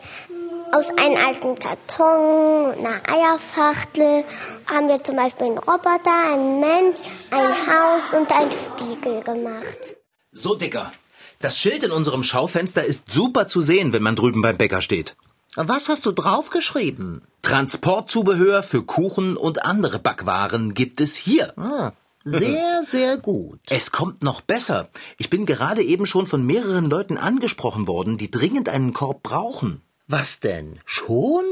aus 0.75 0.89
einem 0.97 1.15
alten 1.15 1.55
Karton, 1.55 2.73
einer 2.73 3.01
Eierfachtel, 3.07 4.25
haben 4.67 4.89
wir 4.89 5.01
zum 5.01 5.15
Beispiel 5.15 5.47
einen 5.47 5.57
Roboter, 5.57 6.33
einen 6.33 6.59
Mensch, 6.59 6.99
ein 7.31 7.47
Haus 7.47 8.01
und 8.11 8.29
einen 8.31 8.51
Spiegel 8.51 9.21
gemacht. 9.23 9.95
So, 10.33 10.55
Dicker. 10.55 10.91
Das 11.39 11.57
Schild 11.59 11.83
in 11.83 11.91
unserem 11.91 12.23
Schaufenster 12.23 12.83
ist 12.83 13.13
super 13.13 13.47
zu 13.47 13.61
sehen, 13.61 13.93
wenn 13.93 14.03
man 14.03 14.17
drüben 14.17 14.41
beim 14.41 14.57
Bäcker 14.57 14.81
steht. 14.81 15.15
Was 15.55 15.87
hast 15.87 16.05
du 16.05 16.11
draufgeschrieben? 16.11 17.21
Transportzubehör 17.41 18.61
für 18.61 18.83
Kuchen 18.83 19.37
und 19.37 19.63
andere 19.63 19.99
Backwaren 19.99 20.73
gibt 20.73 20.99
es 20.99 21.15
hier. 21.15 21.57
Ah, 21.57 21.93
sehr, 22.25 22.83
sehr 22.83 23.17
gut. 23.17 23.61
Es 23.69 23.93
kommt 23.93 24.23
noch 24.23 24.41
besser. 24.41 24.89
Ich 25.17 25.29
bin 25.29 25.45
gerade 25.45 25.83
eben 25.83 26.05
schon 26.05 26.25
von 26.25 26.45
mehreren 26.45 26.89
Leuten 26.89 27.17
angesprochen 27.17 27.87
worden, 27.87 28.17
die 28.17 28.29
dringend 28.29 28.67
einen 28.67 28.91
Korb 28.91 29.23
brauchen. 29.23 29.84
Was 30.07 30.39
denn? 30.39 30.79
Schon? 30.85 31.43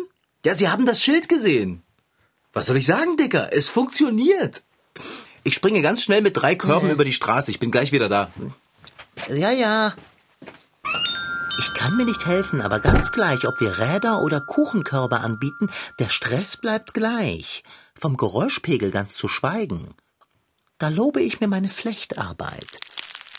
Ja, 0.46 0.56
sie 0.56 0.70
haben 0.70 0.86
das 0.86 1.02
Schild 1.02 1.30
gesehen. 1.30 1.82
Was 2.52 2.68
soll 2.68 2.78
ich 2.78 2.86
sagen, 2.86 3.18
Dicker? 3.18 3.50
Es 3.52 3.70
funktioniert. 3.70 4.64
Ich 5.44 5.56
springe 5.56 5.82
ganz 5.82 6.04
schnell 6.04 6.22
mit 6.22 6.38
drei 6.38 6.56
Körben 6.56 6.90
über 6.90 7.04
die 7.04 7.12
Straße. 7.12 7.52
Ich 7.52 7.60
bin 7.60 7.72
gleich 7.72 7.92
wieder 7.92 8.10
da. 8.10 8.32
Ja, 9.28 9.52
ja. 9.52 9.94
Ich 11.60 11.74
kann 11.74 11.98
mir 11.98 12.06
nicht 12.06 12.26
helfen, 12.26 12.62
aber 12.62 12.80
ganz 12.80 13.12
gleich, 13.12 13.48
ob 13.48 13.60
wir 13.60 13.78
Räder 13.78 14.22
oder 14.22 14.42
Kuchenkörbe 14.42 15.20
anbieten, 15.20 15.70
der 16.00 16.10
Stress 16.10 16.58
bleibt 16.58 16.94
gleich. 16.94 17.64
Vom 18.00 18.18
Geräuschpegel 18.18 18.92
ganz 18.92 19.14
zu 19.16 19.28
schweigen. 19.28 19.96
da 20.78 20.90
lobe 20.90 21.22
ich 21.22 21.40
mir 21.40 21.48
meine 21.48 21.70
Flechtarbeit. 21.70 22.80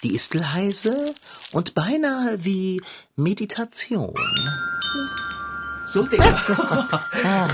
Die 0.05 0.15
ist 0.15 0.35
leise 0.35 1.15
und 1.53 1.75
beinahe 1.75 2.45
wie 2.45 2.83
Meditation. 3.17 4.15
So, 5.87 6.03
Dicker. 6.13 6.37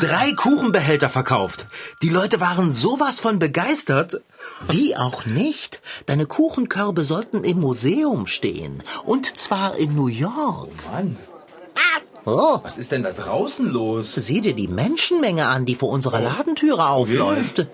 Drei 0.01 0.33
Kuchenbehälter 0.33 1.09
verkauft. 1.09 1.67
Die 2.03 2.09
Leute 2.09 2.41
waren 2.41 2.73
sowas 2.73 3.21
von 3.21 3.39
begeistert. 3.39 4.21
Wie 4.69 4.97
auch 4.97 5.27
nicht. 5.27 5.81
Deine 6.07 6.27
Kuchenkörbe 6.27 7.05
sollten 7.05 7.45
im 7.45 7.61
Museum 7.61 8.27
stehen. 8.27 8.83
Und 9.05 9.37
zwar 9.39 9.77
in 9.77 9.95
New 9.95 10.09
York. 10.09 10.71
Mann, 10.91 11.17
Oh, 12.27 12.59
was 12.63 12.77
ist 12.77 12.93
denn 12.93 13.03
da 13.05 13.13
draußen 13.13 13.67
los? 13.71 14.13
sieh 14.15 14.41
dir 14.43 14.55
die 14.55 14.69
Menschenmenge 14.69 15.47
an, 15.47 15.65
die 15.65 15.75
vor 15.75 15.89
unserer 15.89 16.21
Ladentüre 16.21 16.87
aufläuft. 16.89 17.67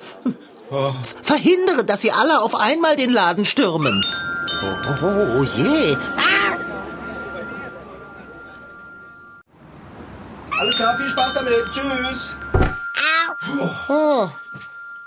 Verhindere, 1.23 1.85
dass 1.85 2.03
sie 2.03 2.13
alle 2.13 2.41
auf 2.43 2.55
einmal 2.55 2.95
den 2.95 3.11
Laden 3.11 3.45
stürmen. 3.45 4.05
Oh, 4.63 4.95
oh, 5.03 5.39
oh, 5.39 5.43
je. 5.45 5.97
Alles 10.59 10.77
klar, 10.77 10.97
viel 10.97 11.09
Spaß 11.09 11.35
damit. 11.35 11.65
Tschüss. 11.73 12.35
Oh, 13.89 14.29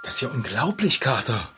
Das 0.03 0.15
ist 0.15 0.21
ja 0.21 0.29
unglaublich, 0.29 0.99
Kater. 0.99 1.49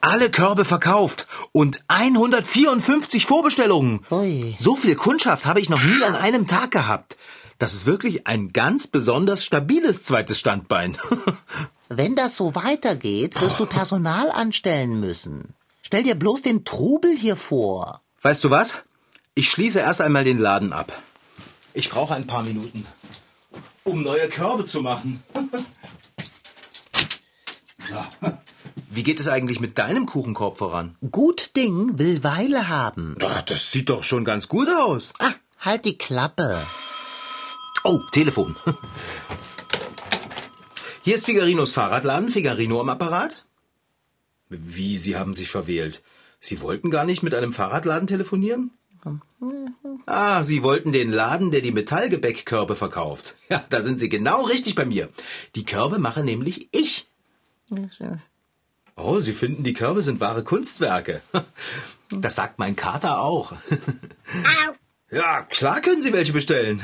Alle 0.00 0.30
Körbe 0.30 0.64
verkauft 0.64 1.26
und 1.52 1.80
154 1.88 3.26
Vorbestellungen. 3.26 4.06
Ui. 4.10 4.54
So 4.58 4.76
viel 4.76 4.94
Kundschaft 4.94 5.44
habe 5.44 5.60
ich 5.60 5.68
noch 5.68 5.82
nie 5.82 6.02
an 6.04 6.14
einem 6.14 6.46
Tag 6.46 6.70
gehabt. 6.70 7.16
Das 7.58 7.74
ist 7.74 7.86
wirklich 7.86 8.26
ein 8.26 8.52
ganz 8.52 8.86
besonders 8.86 9.44
stabiles 9.44 10.04
zweites 10.04 10.38
Standbein. 10.38 10.96
wenn 11.88 12.14
das 12.14 12.36
so 12.36 12.54
weitergeht, 12.54 13.40
wirst 13.40 13.58
du 13.58 13.66
Personal 13.66 14.30
anstellen 14.30 15.00
müssen. 15.00 15.54
Stell 15.88 16.02
dir 16.02 16.16
bloß 16.16 16.42
den 16.42 16.66
Trubel 16.66 17.16
hier 17.16 17.34
vor. 17.34 18.02
Weißt 18.20 18.44
du 18.44 18.50
was? 18.50 18.82
Ich 19.34 19.48
schließe 19.48 19.78
erst 19.78 20.02
einmal 20.02 20.22
den 20.22 20.36
Laden 20.36 20.74
ab. 20.74 20.92
Ich 21.72 21.88
brauche 21.88 22.14
ein 22.14 22.26
paar 22.26 22.42
Minuten, 22.42 22.86
um 23.84 24.02
neue 24.02 24.28
Körbe 24.28 24.66
zu 24.66 24.82
machen. 24.82 25.22
So. 27.80 27.96
Wie 28.90 29.02
geht 29.02 29.18
es 29.18 29.28
eigentlich 29.28 29.60
mit 29.60 29.78
deinem 29.78 30.04
Kuchenkorb 30.04 30.58
voran? 30.58 30.98
Gut 31.10 31.56
Ding 31.56 31.98
will 31.98 32.22
Weile 32.22 32.68
haben. 32.68 33.16
Ach, 33.22 33.40
das 33.40 33.72
sieht 33.72 33.88
doch 33.88 34.04
schon 34.04 34.26
ganz 34.26 34.48
gut 34.48 34.68
aus. 34.68 35.14
Ah, 35.20 35.32
halt 35.58 35.86
die 35.86 35.96
Klappe. 35.96 36.54
Oh, 37.84 37.98
Telefon. 38.12 38.56
Hier 41.02 41.14
ist 41.14 41.24
Figarinos 41.24 41.72
Fahrradladen. 41.72 42.28
Figarino 42.28 42.78
am 42.78 42.90
Apparat? 42.90 43.46
Wie, 44.48 44.98
Sie 44.98 45.16
haben 45.16 45.34
sich 45.34 45.50
verwählt. 45.50 46.02
Sie 46.40 46.60
wollten 46.60 46.90
gar 46.90 47.04
nicht 47.04 47.22
mit 47.22 47.34
einem 47.34 47.52
Fahrradladen 47.52 48.06
telefonieren? 48.06 48.70
Ah, 50.06 50.42
Sie 50.42 50.62
wollten 50.62 50.92
den 50.92 51.10
Laden, 51.10 51.50
der 51.50 51.60
die 51.60 51.72
Metallgebäckkörbe 51.72 52.76
verkauft. 52.76 53.34
Ja, 53.48 53.64
da 53.70 53.82
sind 53.82 54.00
Sie 54.00 54.08
genau 54.08 54.42
richtig 54.42 54.74
bei 54.74 54.84
mir. 54.84 55.08
Die 55.54 55.64
Körbe 55.64 55.98
mache 55.98 56.24
nämlich 56.24 56.68
ich. 56.72 57.06
Oh, 58.96 59.20
Sie 59.20 59.32
finden, 59.32 59.62
die 59.64 59.74
Körbe 59.74 60.02
sind 60.02 60.20
wahre 60.20 60.44
Kunstwerke. 60.44 61.22
Das 62.10 62.36
sagt 62.36 62.58
mein 62.58 62.74
Kater 62.74 63.20
auch. 63.20 63.52
Ja, 65.10 65.42
klar 65.42 65.80
können 65.80 66.02
Sie 66.02 66.12
welche 66.12 66.32
bestellen. 66.34 66.82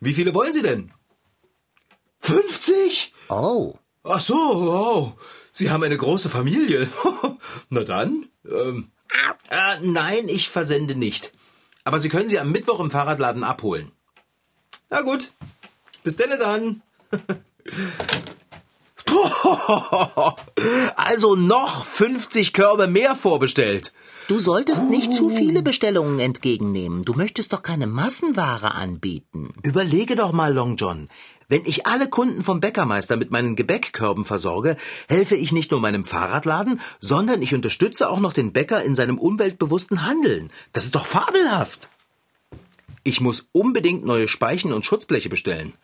Wie 0.00 0.14
viele 0.14 0.32
wollen 0.34 0.52
Sie 0.52 0.62
denn? 0.62 0.92
50? 2.20 3.12
Oh, 3.28 3.74
Ach 4.04 4.20
so, 4.20 4.34
oh. 4.34 5.12
Sie 5.52 5.70
haben 5.70 5.84
eine 5.84 5.96
große 5.96 6.30
Familie. 6.30 6.88
Na 7.68 7.84
dann. 7.84 8.26
Ähm, 8.50 8.90
äh, 9.50 9.78
nein, 9.82 10.28
ich 10.28 10.48
versende 10.48 10.94
nicht. 10.94 11.32
Aber 11.84 11.98
Sie 11.98 12.08
können 12.08 12.28
sie 12.28 12.40
am 12.40 12.50
Mittwoch 12.50 12.80
im 12.80 12.90
Fahrradladen 12.90 13.44
abholen. 13.44 13.92
Na 14.88 15.02
gut. 15.02 15.32
Bis 16.02 16.16
denn 16.16 16.30
dann. 16.30 16.82
Also 20.96 21.36
noch 21.36 21.84
50 21.84 22.52
Körbe 22.52 22.86
mehr 22.86 23.14
vorbestellt. 23.14 23.92
du 24.28 24.38
solltest 24.38 24.84
nicht 24.84 25.14
zu 25.14 25.30
viele 25.30 25.62
Bestellungen 25.62 26.18
entgegennehmen. 26.20 27.02
Du 27.02 27.12
möchtest 27.14 27.52
doch 27.52 27.62
keine 27.62 27.86
Massenware 27.86 28.74
anbieten. 28.74 29.52
Überlege 29.62 30.14
doch 30.16 30.32
mal, 30.32 30.52
Long 30.52 30.76
John. 30.76 31.08
Wenn 31.48 31.66
ich 31.66 31.86
alle 31.86 32.08
Kunden 32.08 32.42
vom 32.42 32.60
Bäckermeister 32.60 33.16
mit 33.18 33.30
meinen 33.30 33.56
Gebäckkörben 33.56 34.24
versorge, 34.24 34.76
helfe 35.08 35.36
ich 35.36 35.52
nicht 35.52 35.70
nur 35.70 35.80
meinem 35.80 36.06
Fahrradladen, 36.06 36.80
sondern 37.00 37.42
ich 37.42 37.54
unterstütze 37.54 38.08
auch 38.08 38.20
noch 38.20 38.32
den 38.32 38.52
Bäcker 38.52 38.82
in 38.82 38.94
seinem 38.94 39.18
umweltbewussten 39.18 40.06
Handeln. 40.06 40.50
Das 40.72 40.84
ist 40.84 40.94
doch 40.94 41.04
fabelhaft. 41.04 41.90
Ich 43.04 43.20
muss 43.20 43.48
unbedingt 43.52 44.04
neue 44.04 44.28
Speichen 44.28 44.72
und 44.72 44.84
Schutzbleche 44.84 45.28
bestellen. 45.28 45.74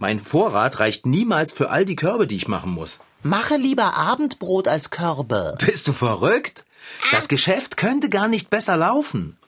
Mein 0.00 0.18
Vorrat 0.20 0.80
reicht 0.80 1.06
niemals 1.06 1.52
für 1.52 1.70
all 1.70 1.84
die 1.84 1.96
Körbe, 1.96 2.26
die 2.26 2.36
ich 2.36 2.48
machen 2.48 2.70
muss. 2.70 2.98
Mache 3.22 3.56
lieber 3.56 3.94
Abendbrot 3.94 4.68
als 4.68 4.90
Körbe. 4.90 5.56
Bist 5.58 5.88
du 5.88 5.92
verrückt? 5.92 6.64
Das 7.10 7.28
Geschäft 7.28 7.76
könnte 7.76 8.10
gar 8.10 8.28
nicht 8.28 8.50
besser 8.50 8.76
laufen. 8.76 9.38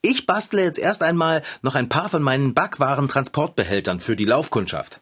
Ich 0.00 0.26
bastle 0.26 0.62
jetzt 0.62 0.78
erst 0.78 1.02
einmal 1.02 1.42
noch 1.60 1.74
ein 1.74 1.88
paar 1.88 2.08
von 2.08 2.22
meinen 2.22 2.54
Backwaren-Transportbehältern 2.54 4.00
für 4.00 4.16
die 4.16 4.24
Laufkundschaft. 4.24 5.00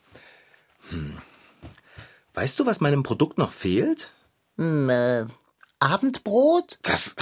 Hm. 0.89 1.19
Weißt 2.35 2.59
du, 2.59 2.67
was 2.67 2.81
meinem 2.81 3.03
Produkt 3.03 3.39
noch 3.39 3.53
fehlt? 3.53 4.11
Hm, 4.57 4.89
äh, 4.91 5.27
Abendbrot? 5.79 6.79
Das, 6.83 7.15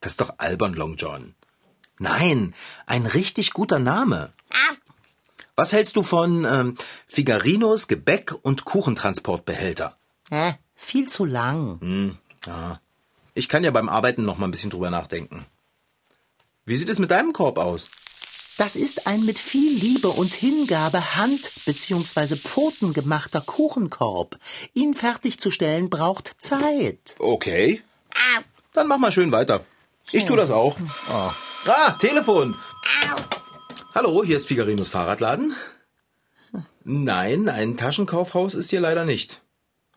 das 0.00 0.12
ist 0.12 0.20
doch 0.20 0.34
albern, 0.38 0.74
Long 0.74 0.96
John. 0.96 1.34
Nein, 1.98 2.54
ein 2.86 3.06
richtig 3.06 3.52
guter 3.52 3.78
Name. 3.78 4.32
Was 5.56 5.72
hältst 5.72 5.96
du 5.96 6.02
von 6.02 6.44
ähm, 6.44 6.76
Figarinos 7.06 7.86
Gebäck- 7.88 8.32
und 8.42 8.64
Kuchentransportbehälter? 8.64 9.96
Äh, 10.30 10.54
viel 10.74 11.08
zu 11.08 11.24
lang. 11.24 11.80
Hm, 11.80 12.18
ja. 12.46 12.80
Ich 13.34 13.48
kann 13.48 13.64
ja 13.64 13.70
beim 13.70 13.88
Arbeiten 13.88 14.24
noch 14.24 14.38
mal 14.38 14.46
ein 14.48 14.50
bisschen 14.50 14.70
drüber 14.70 14.90
nachdenken. 14.90 15.46
Wie 16.66 16.76
sieht 16.76 16.88
es 16.88 16.98
mit 16.98 17.10
deinem 17.10 17.32
Korb 17.32 17.58
aus? 17.58 17.88
Das 18.56 18.76
ist 18.76 19.08
ein 19.08 19.24
mit 19.24 19.38
viel 19.38 19.72
Liebe 19.76 20.08
und 20.08 20.32
Hingabe 20.32 21.16
Hand- 21.16 21.50
bzw. 21.66 22.36
Pfoten 22.36 22.92
gemachter 22.92 23.40
Kuchenkorb. 23.40 24.38
Ihn 24.74 24.94
fertigzustellen 24.94 25.90
braucht 25.90 26.36
Zeit. 26.38 27.16
Okay. 27.18 27.82
Dann 28.72 28.86
mach 28.86 28.98
mal 28.98 29.10
schön 29.12 29.32
weiter. 29.32 29.64
Ich 30.12 30.24
tu 30.24 30.36
das 30.36 30.50
auch. 30.50 30.76
Ah, 31.66 31.90
Telefon. 31.98 32.54
Hallo, 33.94 34.24
hier 34.24 34.38
ist 34.38 34.48
Figarinos 34.48 34.88
Fahrradladen. 34.88 35.54
Nein, 36.82 37.48
ein 37.48 37.76
Taschenkaufhaus 37.76 38.54
ist 38.54 38.70
hier 38.70 38.80
leider 38.80 39.04
nicht. 39.04 39.40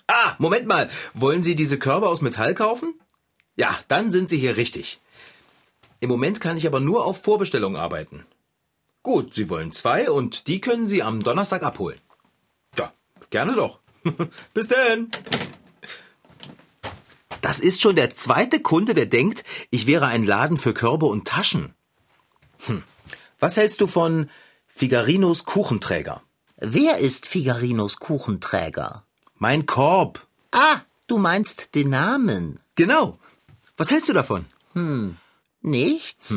Ah, 0.06 0.36
Moment 0.38 0.68
mal. 0.68 0.88
Wollen 1.16 1.42
Sie 1.42 1.56
diese 1.56 1.80
Körbe 1.80 2.08
aus 2.08 2.22
Metall 2.22 2.54
kaufen? 2.54 2.94
Ja, 3.56 3.76
dann 3.88 4.12
sind 4.12 4.30
Sie 4.30 4.38
hier 4.38 4.56
richtig. 4.56 5.00
Im 6.00 6.10
Moment 6.10 6.40
kann 6.40 6.58
ich 6.58 6.68
aber 6.68 6.80
nur 6.80 7.06
auf 7.06 7.24
Vorbestellung 7.24 7.76
arbeiten. 7.76 8.24
Gut, 9.02 9.34
Sie 9.34 9.50
wollen 9.50 9.72
zwei 9.72 10.12
und 10.12 10.46
die 10.46 10.62
können 10.62 10.88
Sie 10.88 11.02
am 11.02 11.24
Donnerstag 11.24 11.64
abholen. 11.64 12.00
Ja, 12.78 12.94
gerne 13.32 13.56
doch. 13.56 13.80
Bis 14.54 14.68
denn. 14.68 15.10
Das 17.42 17.60
ist 17.60 17.82
schon 17.82 17.96
der 17.96 18.14
zweite 18.14 18.62
Kunde, 18.62 18.94
der 18.94 19.08
denkt, 19.08 19.44
ich 19.72 19.88
wäre 19.88 20.06
ein 20.06 20.24
Laden 20.24 20.58
für 20.58 20.76
Körbe 20.76 21.08
und 21.08 21.28
Taschen. 21.28 21.74
Hm. 22.68 22.84
Was 23.40 23.56
hältst 23.56 23.82
du 23.82 23.88
von 23.88 24.30
Figarinos 24.68 25.46
Kuchenträger? 25.46 26.24
Wer 26.58 26.98
ist 26.98 27.28
Figarinos 27.28 27.98
Kuchenträger? 27.98 29.04
Mein 29.36 29.68
Korb. 29.68 30.26
Ah, 30.52 30.80
du 31.06 31.20
meinst 31.20 31.76
den 31.76 31.90
Namen. 31.90 32.60
Genau. 32.76 33.20
Was 33.76 33.92
hältst 33.92 34.10
du 34.10 34.14
davon? 34.14 34.46
Nichts? 35.62 36.36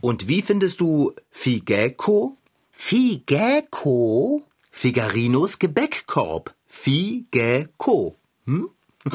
Und 0.00 0.28
wie 0.28 0.42
findest 0.42 0.80
du 0.80 1.14
Figäko? 1.30 2.36
Figäko? 2.70 4.44
Figarinos 4.70 5.58
Gebäckkorb. 5.58 6.54
Figäko. 6.68 8.16
Hm? 8.44 8.70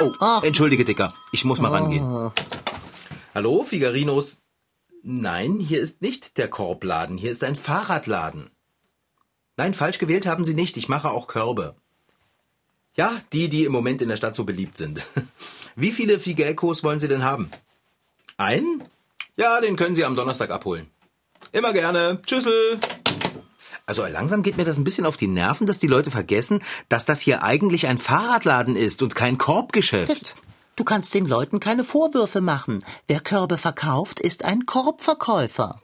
oh, 0.00 0.40
entschuldige, 0.42 0.84
Dicker. 0.84 1.14
Ich 1.30 1.44
muss 1.44 1.60
mal 1.60 1.70
rangehen. 1.70 2.32
Hallo, 3.32 3.62
Figarinos. 3.64 4.39
Nein, 5.02 5.58
hier 5.58 5.80
ist 5.80 6.02
nicht 6.02 6.36
der 6.36 6.48
Korbladen. 6.48 7.16
Hier 7.16 7.30
ist 7.30 7.42
ein 7.44 7.56
Fahrradladen. 7.56 8.50
Nein, 9.56 9.74
falsch 9.74 9.98
gewählt 9.98 10.26
haben 10.26 10.44
Sie 10.44 10.54
nicht. 10.54 10.76
Ich 10.76 10.88
mache 10.88 11.10
auch 11.10 11.26
Körbe. 11.26 11.74
Ja, 12.94 13.12
die, 13.32 13.48
die 13.48 13.64
im 13.64 13.72
Moment 13.72 14.02
in 14.02 14.08
der 14.08 14.16
Stadt 14.16 14.36
so 14.36 14.44
beliebt 14.44 14.76
sind. 14.76 15.06
Wie 15.76 15.92
viele 15.92 16.20
Figäkos 16.20 16.84
wollen 16.84 16.98
Sie 16.98 17.08
denn 17.08 17.22
haben? 17.22 17.50
Einen? 18.36 18.82
Ja, 19.36 19.60
den 19.60 19.76
können 19.76 19.94
Sie 19.94 20.04
am 20.04 20.16
Donnerstag 20.16 20.50
abholen. 20.50 20.86
Immer 21.52 21.72
gerne. 21.72 22.20
Tschüssel. 22.26 22.78
Also 23.86 24.04
langsam 24.06 24.42
geht 24.42 24.56
mir 24.56 24.64
das 24.64 24.76
ein 24.76 24.84
bisschen 24.84 25.06
auf 25.06 25.16
die 25.16 25.26
Nerven, 25.26 25.66
dass 25.66 25.78
die 25.78 25.86
Leute 25.86 26.10
vergessen, 26.10 26.62
dass 26.88 27.06
das 27.06 27.20
hier 27.20 27.42
eigentlich 27.42 27.86
ein 27.86 27.98
Fahrradladen 27.98 28.76
ist 28.76 29.02
und 29.02 29.14
kein 29.14 29.38
Korbgeschäft. 29.38 30.36
Du 30.80 30.84
kannst 30.84 31.12
den 31.12 31.26
Leuten 31.26 31.60
keine 31.60 31.84
Vorwürfe 31.84 32.40
machen. 32.40 32.82
Wer 33.06 33.20
Körbe 33.20 33.58
verkauft, 33.58 34.18
ist 34.18 34.46
ein 34.46 34.64
Korbverkäufer. 34.64 35.78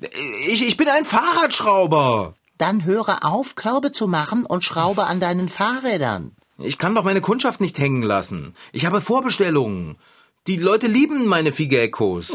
Ich, 0.48 0.66
ich 0.66 0.78
bin 0.78 0.88
ein 0.88 1.04
Fahrradschrauber. 1.04 2.34
Dann 2.56 2.82
höre 2.82 3.22
auf, 3.22 3.56
Körbe 3.56 3.92
zu 3.92 4.08
machen 4.08 4.46
und 4.46 4.64
schraube 4.64 5.04
an 5.04 5.20
deinen 5.20 5.50
Fahrrädern. 5.50 6.34
Ich 6.56 6.78
kann 6.78 6.94
doch 6.94 7.04
meine 7.04 7.20
Kundschaft 7.20 7.60
nicht 7.60 7.78
hängen 7.78 8.00
lassen. 8.00 8.54
Ich 8.72 8.86
habe 8.86 9.02
Vorbestellungen. 9.02 9.98
Die 10.46 10.56
Leute 10.56 10.86
lieben 10.86 11.26
meine 11.26 11.52
Figekos. 11.52 12.32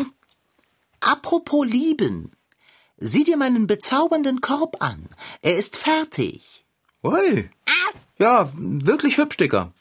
Apropos 1.00 1.66
lieben. 1.66 2.32
Sieh 2.98 3.24
dir 3.24 3.38
meinen 3.38 3.66
bezaubernden 3.66 4.40
Korb 4.40 4.84
an. 4.84 5.10
Er 5.42 5.58
ist 5.58 5.78
fertig. 5.78 6.64
Ui. 7.02 7.50
Ja, 8.20 8.52
wirklich 8.54 9.18
hübsch, 9.18 9.38
Dicker. 9.38 9.74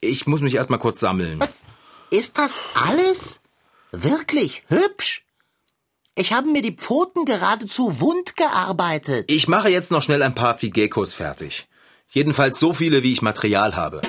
Ich 0.00 0.26
muss 0.26 0.40
mich 0.40 0.56
erstmal 0.56 0.80
kurz 0.80 0.98
sammeln. 0.98 1.38
Was? 1.38 1.62
Ist 2.14 2.38
das 2.38 2.52
alles? 2.74 3.40
Wirklich 3.90 4.62
hübsch? 4.68 5.24
Ich 6.14 6.32
habe 6.32 6.46
mir 6.46 6.62
die 6.62 6.76
Pfoten 6.76 7.24
geradezu 7.24 7.98
wund 7.98 8.36
gearbeitet. 8.36 9.24
Ich 9.26 9.48
mache 9.48 9.68
jetzt 9.68 9.90
noch 9.90 10.00
schnell 10.00 10.22
ein 10.22 10.36
paar 10.36 10.54
Figekos 10.54 11.12
fertig. 11.12 11.66
Jedenfalls 12.08 12.60
so 12.60 12.72
viele, 12.72 13.02
wie 13.02 13.12
ich 13.12 13.20
Material 13.20 13.74
habe. 13.74 14.00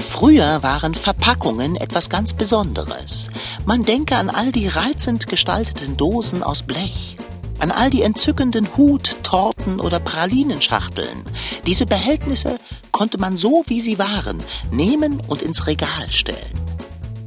Früher 0.00 0.64
waren 0.64 0.96
Verpackungen 0.96 1.76
etwas 1.76 2.10
ganz 2.10 2.34
Besonderes. 2.34 3.28
Man 3.66 3.84
denke 3.84 4.16
an 4.16 4.28
all 4.28 4.50
die 4.50 4.66
reizend 4.66 5.28
gestalteten 5.28 5.96
Dosen 5.96 6.42
aus 6.42 6.64
Blech, 6.64 7.16
an 7.58 7.70
all 7.70 7.90
die 7.90 8.02
entzückenden 8.02 8.76
Hut-, 8.76 9.16
Torten- 9.22 9.80
oder 9.80 10.00
Pralinenschachteln. 10.00 11.24
Diese 11.66 11.86
Behältnisse 11.86 12.58
konnte 12.92 13.18
man 13.18 13.36
so, 13.36 13.64
wie 13.66 13.80
sie 13.80 13.98
waren, 13.98 14.42
nehmen 14.70 15.20
und 15.26 15.42
ins 15.42 15.66
Regal 15.66 16.10
stellen. 16.10 16.60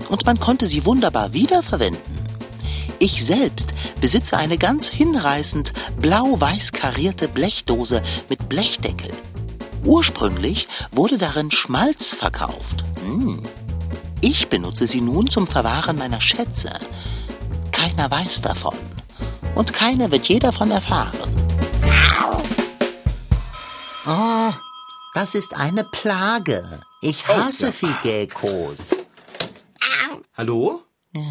Und 0.09 0.25
man 0.25 0.39
konnte 0.39 0.67
sie 0.67 0.85
wunderbar 0.85 1.33
wiederverwenden. 1.33 2.21
Ich 2.99 3.25
selbst 3.25 3.73
besitze 3.99 4.37
eine 4.37 4.57
ganz 4.57 4.87
hinreißend 4.87 5.73
blau-weiß 5.99 6.71
karierte 6.71 7.27
Blechdose 7.27 8.01
mit 8.29 8.47
Blechdeckel. 8.47 9.11
Ursprünglich 9.83 10.67
wurde 10.91 11.17
darin 11.17 11.49
Schmalz 11.49 12.13
verkauft. 12.13 12.83
Hm. 13.03 13.41
Ich 14.21 14.49
benutze 14.49 14.85
sie 14.85 15.01
nun 15.01 15.31
zum 15.31 15.47
Verwahren 15.47 15.97
meiner 15.97 16.21
Schätze. 16.21 16.69
Keiner 17.71 18.11
weiß 18.11 18.43
davon. 18.43 18.75
Und 19.55 19.73
keiner 19.73 20.11
wird 20.11 20.27
je 20.27 20.39
davon 20.39 20.71
erfahren. 20.71 21.17
Oh, 24.07 24.51
das 25.13 25.35
ist 25.35 25.55
eine 25.55 25.83
Plage. 25.83 26.79
Ich 27.01 27.27
hasse 27.27 27.69
oh, 27.69 27.71
Figekos. 27.71 28.95
Hallo? 30.33 30.83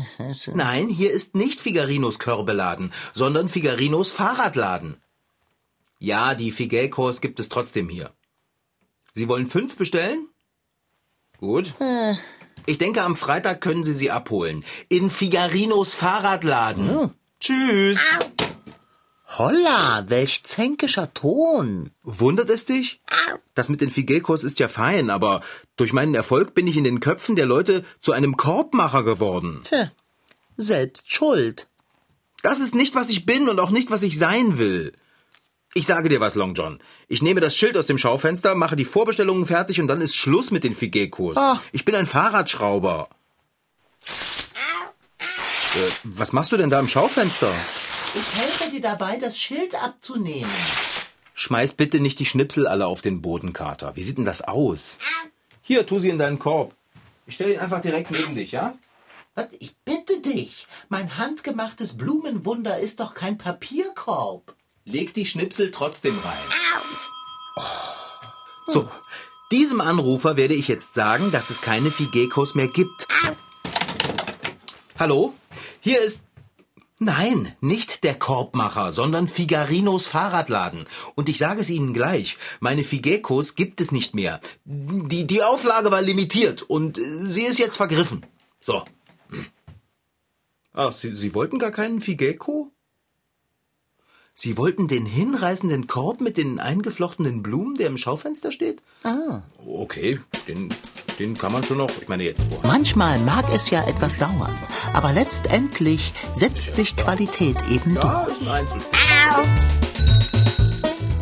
Nein, 0.54 0.88
hier 0.88 1.10
ist 1.10 1.34
nicht 1.34 1.60
Figarinos 1.60 2.18
Körbeladen, 2.18 2.92
sondern 3.14 3.48
Figarinos 3.48 4.12
Fahrradladen. 4.12 4.96
Ja, 5.98 6.34
die 6.34 6.52
Figekos 6.52 7.20
gibt 7.20 7.40
es 7.40 7.48
trotzdem 7.48 7.88
hier. 7.88 8.12
Sie 9.14 9.28
wollen 9.28 9.46
fünf 9.46 9.76
bestellen? 9.76 10.28
Gut. 11.38 11.74
Ich 12.66 12.78
denke, 12.78 13.02
am 13.02 13.16
Freitag 13.16 13.60
können 13.60 13.82
Sie 13.82 13.94
sie 13.94 14.10
abholen. 14.10 14.64
In 14.88 15.10
Figarinos 15.10 15.94
Fahrradladen. 15.94 17.14
Tschüss. 17.40 18.00
Holla, 19.38 20.04
welch 20.08 20.42
zänkischer 20.42 21.14
Ton. 21.14 21.90
Wundert 22.02 22.50
es 22.50 22.66
dich? 22.66 23.00
Das 23.54 23.68
mit 23.70 23.80
den 23.80 23.90
Figekos 23.90 24.44
ist 24.44 24.58
ja 24.58 24.68
fein, 24.68 25.08
aber 25.08 25.40
durch 25.76 25.92
meinen 25.92 26.14
Erfolg 26.14 26.52
bin 26.52 26.66
ich 26.66 26.76
in 26.76 26.84
den 26.84 27.00
Köpfen 27.00 27.36
der 27.36 27.46
Leute 27.46 27.82
zu 28.00 28.12
einem 28.12 28.36
Korbmacher 28.36 29.02
geworden. 29.04 29.62
Tja, 29.64 29.90
selbst 30.58 31.10
schuld. 31.10 31.68
Das 32.42 32.60
ist 32.60 32.74
nicht, 32.74 32.94
was 32.94 33.10
ich 33.10 33.24
bin 33.24 33.48
und 33.48 33.60
auch 33.60 33.70
nicht, 33.70 33.90
was 33.90 34.02
ich 34.02 34.18
sein 34.18 34.58
will. 34.58 34.92
Ich 35.72 35.86
sage 35.86 36.08
dir 36.08 36.20
was, 36.20 36.34
Long 36.34 36.54
John. 36.54 36.80
Ich 37.08 37.22
nehme 37.22 37.40
das 37.40 37.56
Schild 37.56 37.76
aus 37.78 37.86
dem 37.86 37.96
Schaufenster, 37.96 38.54
mache 38.56 38.76
die 38.76 38.84
Vorbestellungen 38.84 39.46
fertig 39.46 39.80
und 39.80 39.86
dann 39.86 40.00
ist 40.00 40.16
Schluss 40.16 40.50
mit 40.50 40.64
den 40.64 40.74
Figekos. 40.74 41.36
Oh. 41.38 41.56
Ich 41.72 41.84
bin 41.84 41.94
ein 41.94 42.06
Fahrradschrauber. 42.06 43.08
Äh, 45.74 45.90
was 46.04 46.32
machst 46.32 46.52
du 46.52 46.56
denn 46.56 46.70
da 46.70 46.80
im 46.80 46.88
Schaufenster? 46.88 47.52
Ich 48.14 48.40
helfe 48.40 48.70
dir 48.70 48.80
dabei, 48.80 49.16
das 49.16 49.38
Schild 49.38 49.74
abzunehmen. 49.80 50.50
Schmeiß 51.34 51.74
bitte 51.74 52.00
nicht 52.00 52.18
die 52.18 52.26
Schnipsel 52.26 52.66
alle 52.66 52.86
auf 52.86 53.02
den 53.02 53.22
Boden, 53.22 53.52
Kater. 53.52 53.94
Wie 53.94 54.02
sieht 54.02 54.18
denn 54.18 54.24
das 54.24 54.42
aus? 54.42 54.98
Hier, 55.62 55.86
tu 55.86 56.00
sie 56.00 56.08
in 56.08 56.18
deinen 56.18 56.38
Korb. 56.38 56.74
Ich 57.26 57.34
stelle 57.36 57.54
ihn 57.54 57.60
einfach 57.60 57.80
direkt 57.80 58.10
neben 58.10 58.34
dich, 58.34 58.52
ja? 58.52 58.76
Was? 59.34 59.46
Ich 59.60 59.76
bitte 59.84 60.20
dich. 60.20 60.66
Mein 60.88 61.16
handgemachtes 61.16 61.96
Blumenwunder 61.96 62.78
ist 62.80 62.98
doch 62.98 63.14
kein 63.14 63.38
Papierkorb. 63.38 64.54
Leg 64.84 65.14
die 65.14 65.26
Schnipsel 65.26 65.70
trotzdem 65.70 66.18
rein. 66.24 67.64
So, 68.66 68.88
diesem 69.52 69.80
Anrufer 69.80 70.36
werde 70.36 70.54
ich 70.54 70.66
jetzt 70.66 70.94
sagen, 70.94 71.30
dass 71.30 71.50
es 71.50 71.60
keine 71.60 71.90
Figekos 71.90 72.54
mehr 72.54 72.68
gibt. 72.68 73.06
Hallo? 74.98 75.34
Hier 75.80 76.00
ist 76.00 76.22
Nein, 77.02 77.56
nicht 77.62 78.04
der 78.04 78.14
Korbmacher, 78.14 78.92
sondern 78.92 79.26
Figarinos 79.26 80.06
Fahrradladen. 80.06 80.84
Und 81.14 81.30
ich 81.30 81.38
sage 81.38 81.62
es 81.62 81.70
Ihnen 81.70 81.94
gleich, 81.94 82.36
meine 82.60 82.84
Figekos 82.84 83.54
gibt 83.54 83.80
es 83.80 83.90
nicht 83.90 84.14
mehr. 84.14 84.38
Die, 84.66 85.26
die 85.26 85.42
Auflage 85.42 85.90
war 85.90 86.02
limitiert 86.02 86.60
und 86.60 86.98
äh, 86.98 87.02
sie 87.02 87.44
ist 87.44 87.58
jetzt 87.58 87.78
vergriffen. 87.78 88.26
So. 88.62 88.84
Hm. 89.30 89.46
Ach, 90.74 90.92
Sie, 90.92 91.16
sie 91.16 91.34
wollten 91.34 91.58
gar 91.58 91.70
keinen 91.70 92.02
Figeko? 92.02 92.70
Sie 94.34 94.58
wollten 94.58 94.86
den 94.86 95.06
hinreißenden 95.06 95.86
Korb 95.86 96.20
mit 96.20 96.36
den 96.36 96.60
eingeflochtenen 96.60 97.42
Blumen, 97.42 97.76
der 97.76 97.86
im 97.86 97.96
Schaufenster 97.96 98.52
steht? 98.52 98.82
Ah. 99.04 99.40
Okay, 99.66 100.20
den, 100.46 100.68
den 101.20 101.36
kann 101.36 101.52
man 101.52 101.62
schon 101.62 101.76
noch. 101.76 101.90
Ich 102.00 102.08
meine 102.08 102.24
jetzt. 102.24 102.48
Boah. 102.48 102.66
Manchmal 102.66 103.18
mag 103.20 103.44
es 103.54 103.68
ja 103.70 103.82
etwas 103.86 104.16
dauern, 104.16 104.56
aber 104.94 105.12
letztendlich 105.12 106.12
setzt 106.34 106.74
sich 106.74 106.96
Qualität 106.96 107.56
eben 107.68 107.94
Ja, 107.94 108.24
durch. 108.24 108.38
ist 108.38 108.42
ein 108.42 108.48
Einzel. 108.48 108.78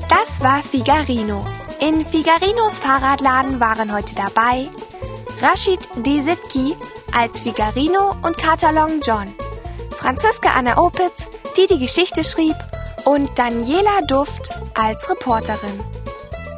Das 0.09 0.41
war 0.41 0.63
Figarino. 0.63 1.45
In 1.81 2.05
Figarinos 2.07 2.79
Fahrradladen 2.79 3.61
waren 3.61 3.93
heute 3.93 4.15
dabei 4.15 4.69
Rashid 5.41 5.81
Desitki 5.97 6.75
als 7.17 7.41
Figarino 7.41 8.15
und 8.23 8.37
Kater 8.39 8.73
Long 8.73 9.01
John, 9.03 9.33
Franziska 9.97 10.51
Anna 10.57 10.79
Opitz, 10.79 11.29
die 11.57 11.67
die 11.67 11.79
Geschichte 11.79 12.23
schrieb, 12.25 12.57
und 13.05 13.31
Daniela 13.39 14.01
Duft 14.07 14.51
als 14.75 15.09
Reporterin. 15.09 15.81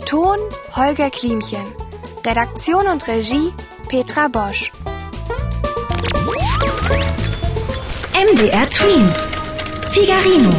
Ton 0.07 0.39
Holger 0.75 1.11
Klimchen. 1.11 1.65
Redaktion 2.25 2.87
und 2.87 3.07
Regie 3.09 3.53
Petra 3.89 4.29
Bosch. 4.29 4.71
MDR 8.15 8.69
Twins. 8.69 9.27
Figarino. 9.93 10.51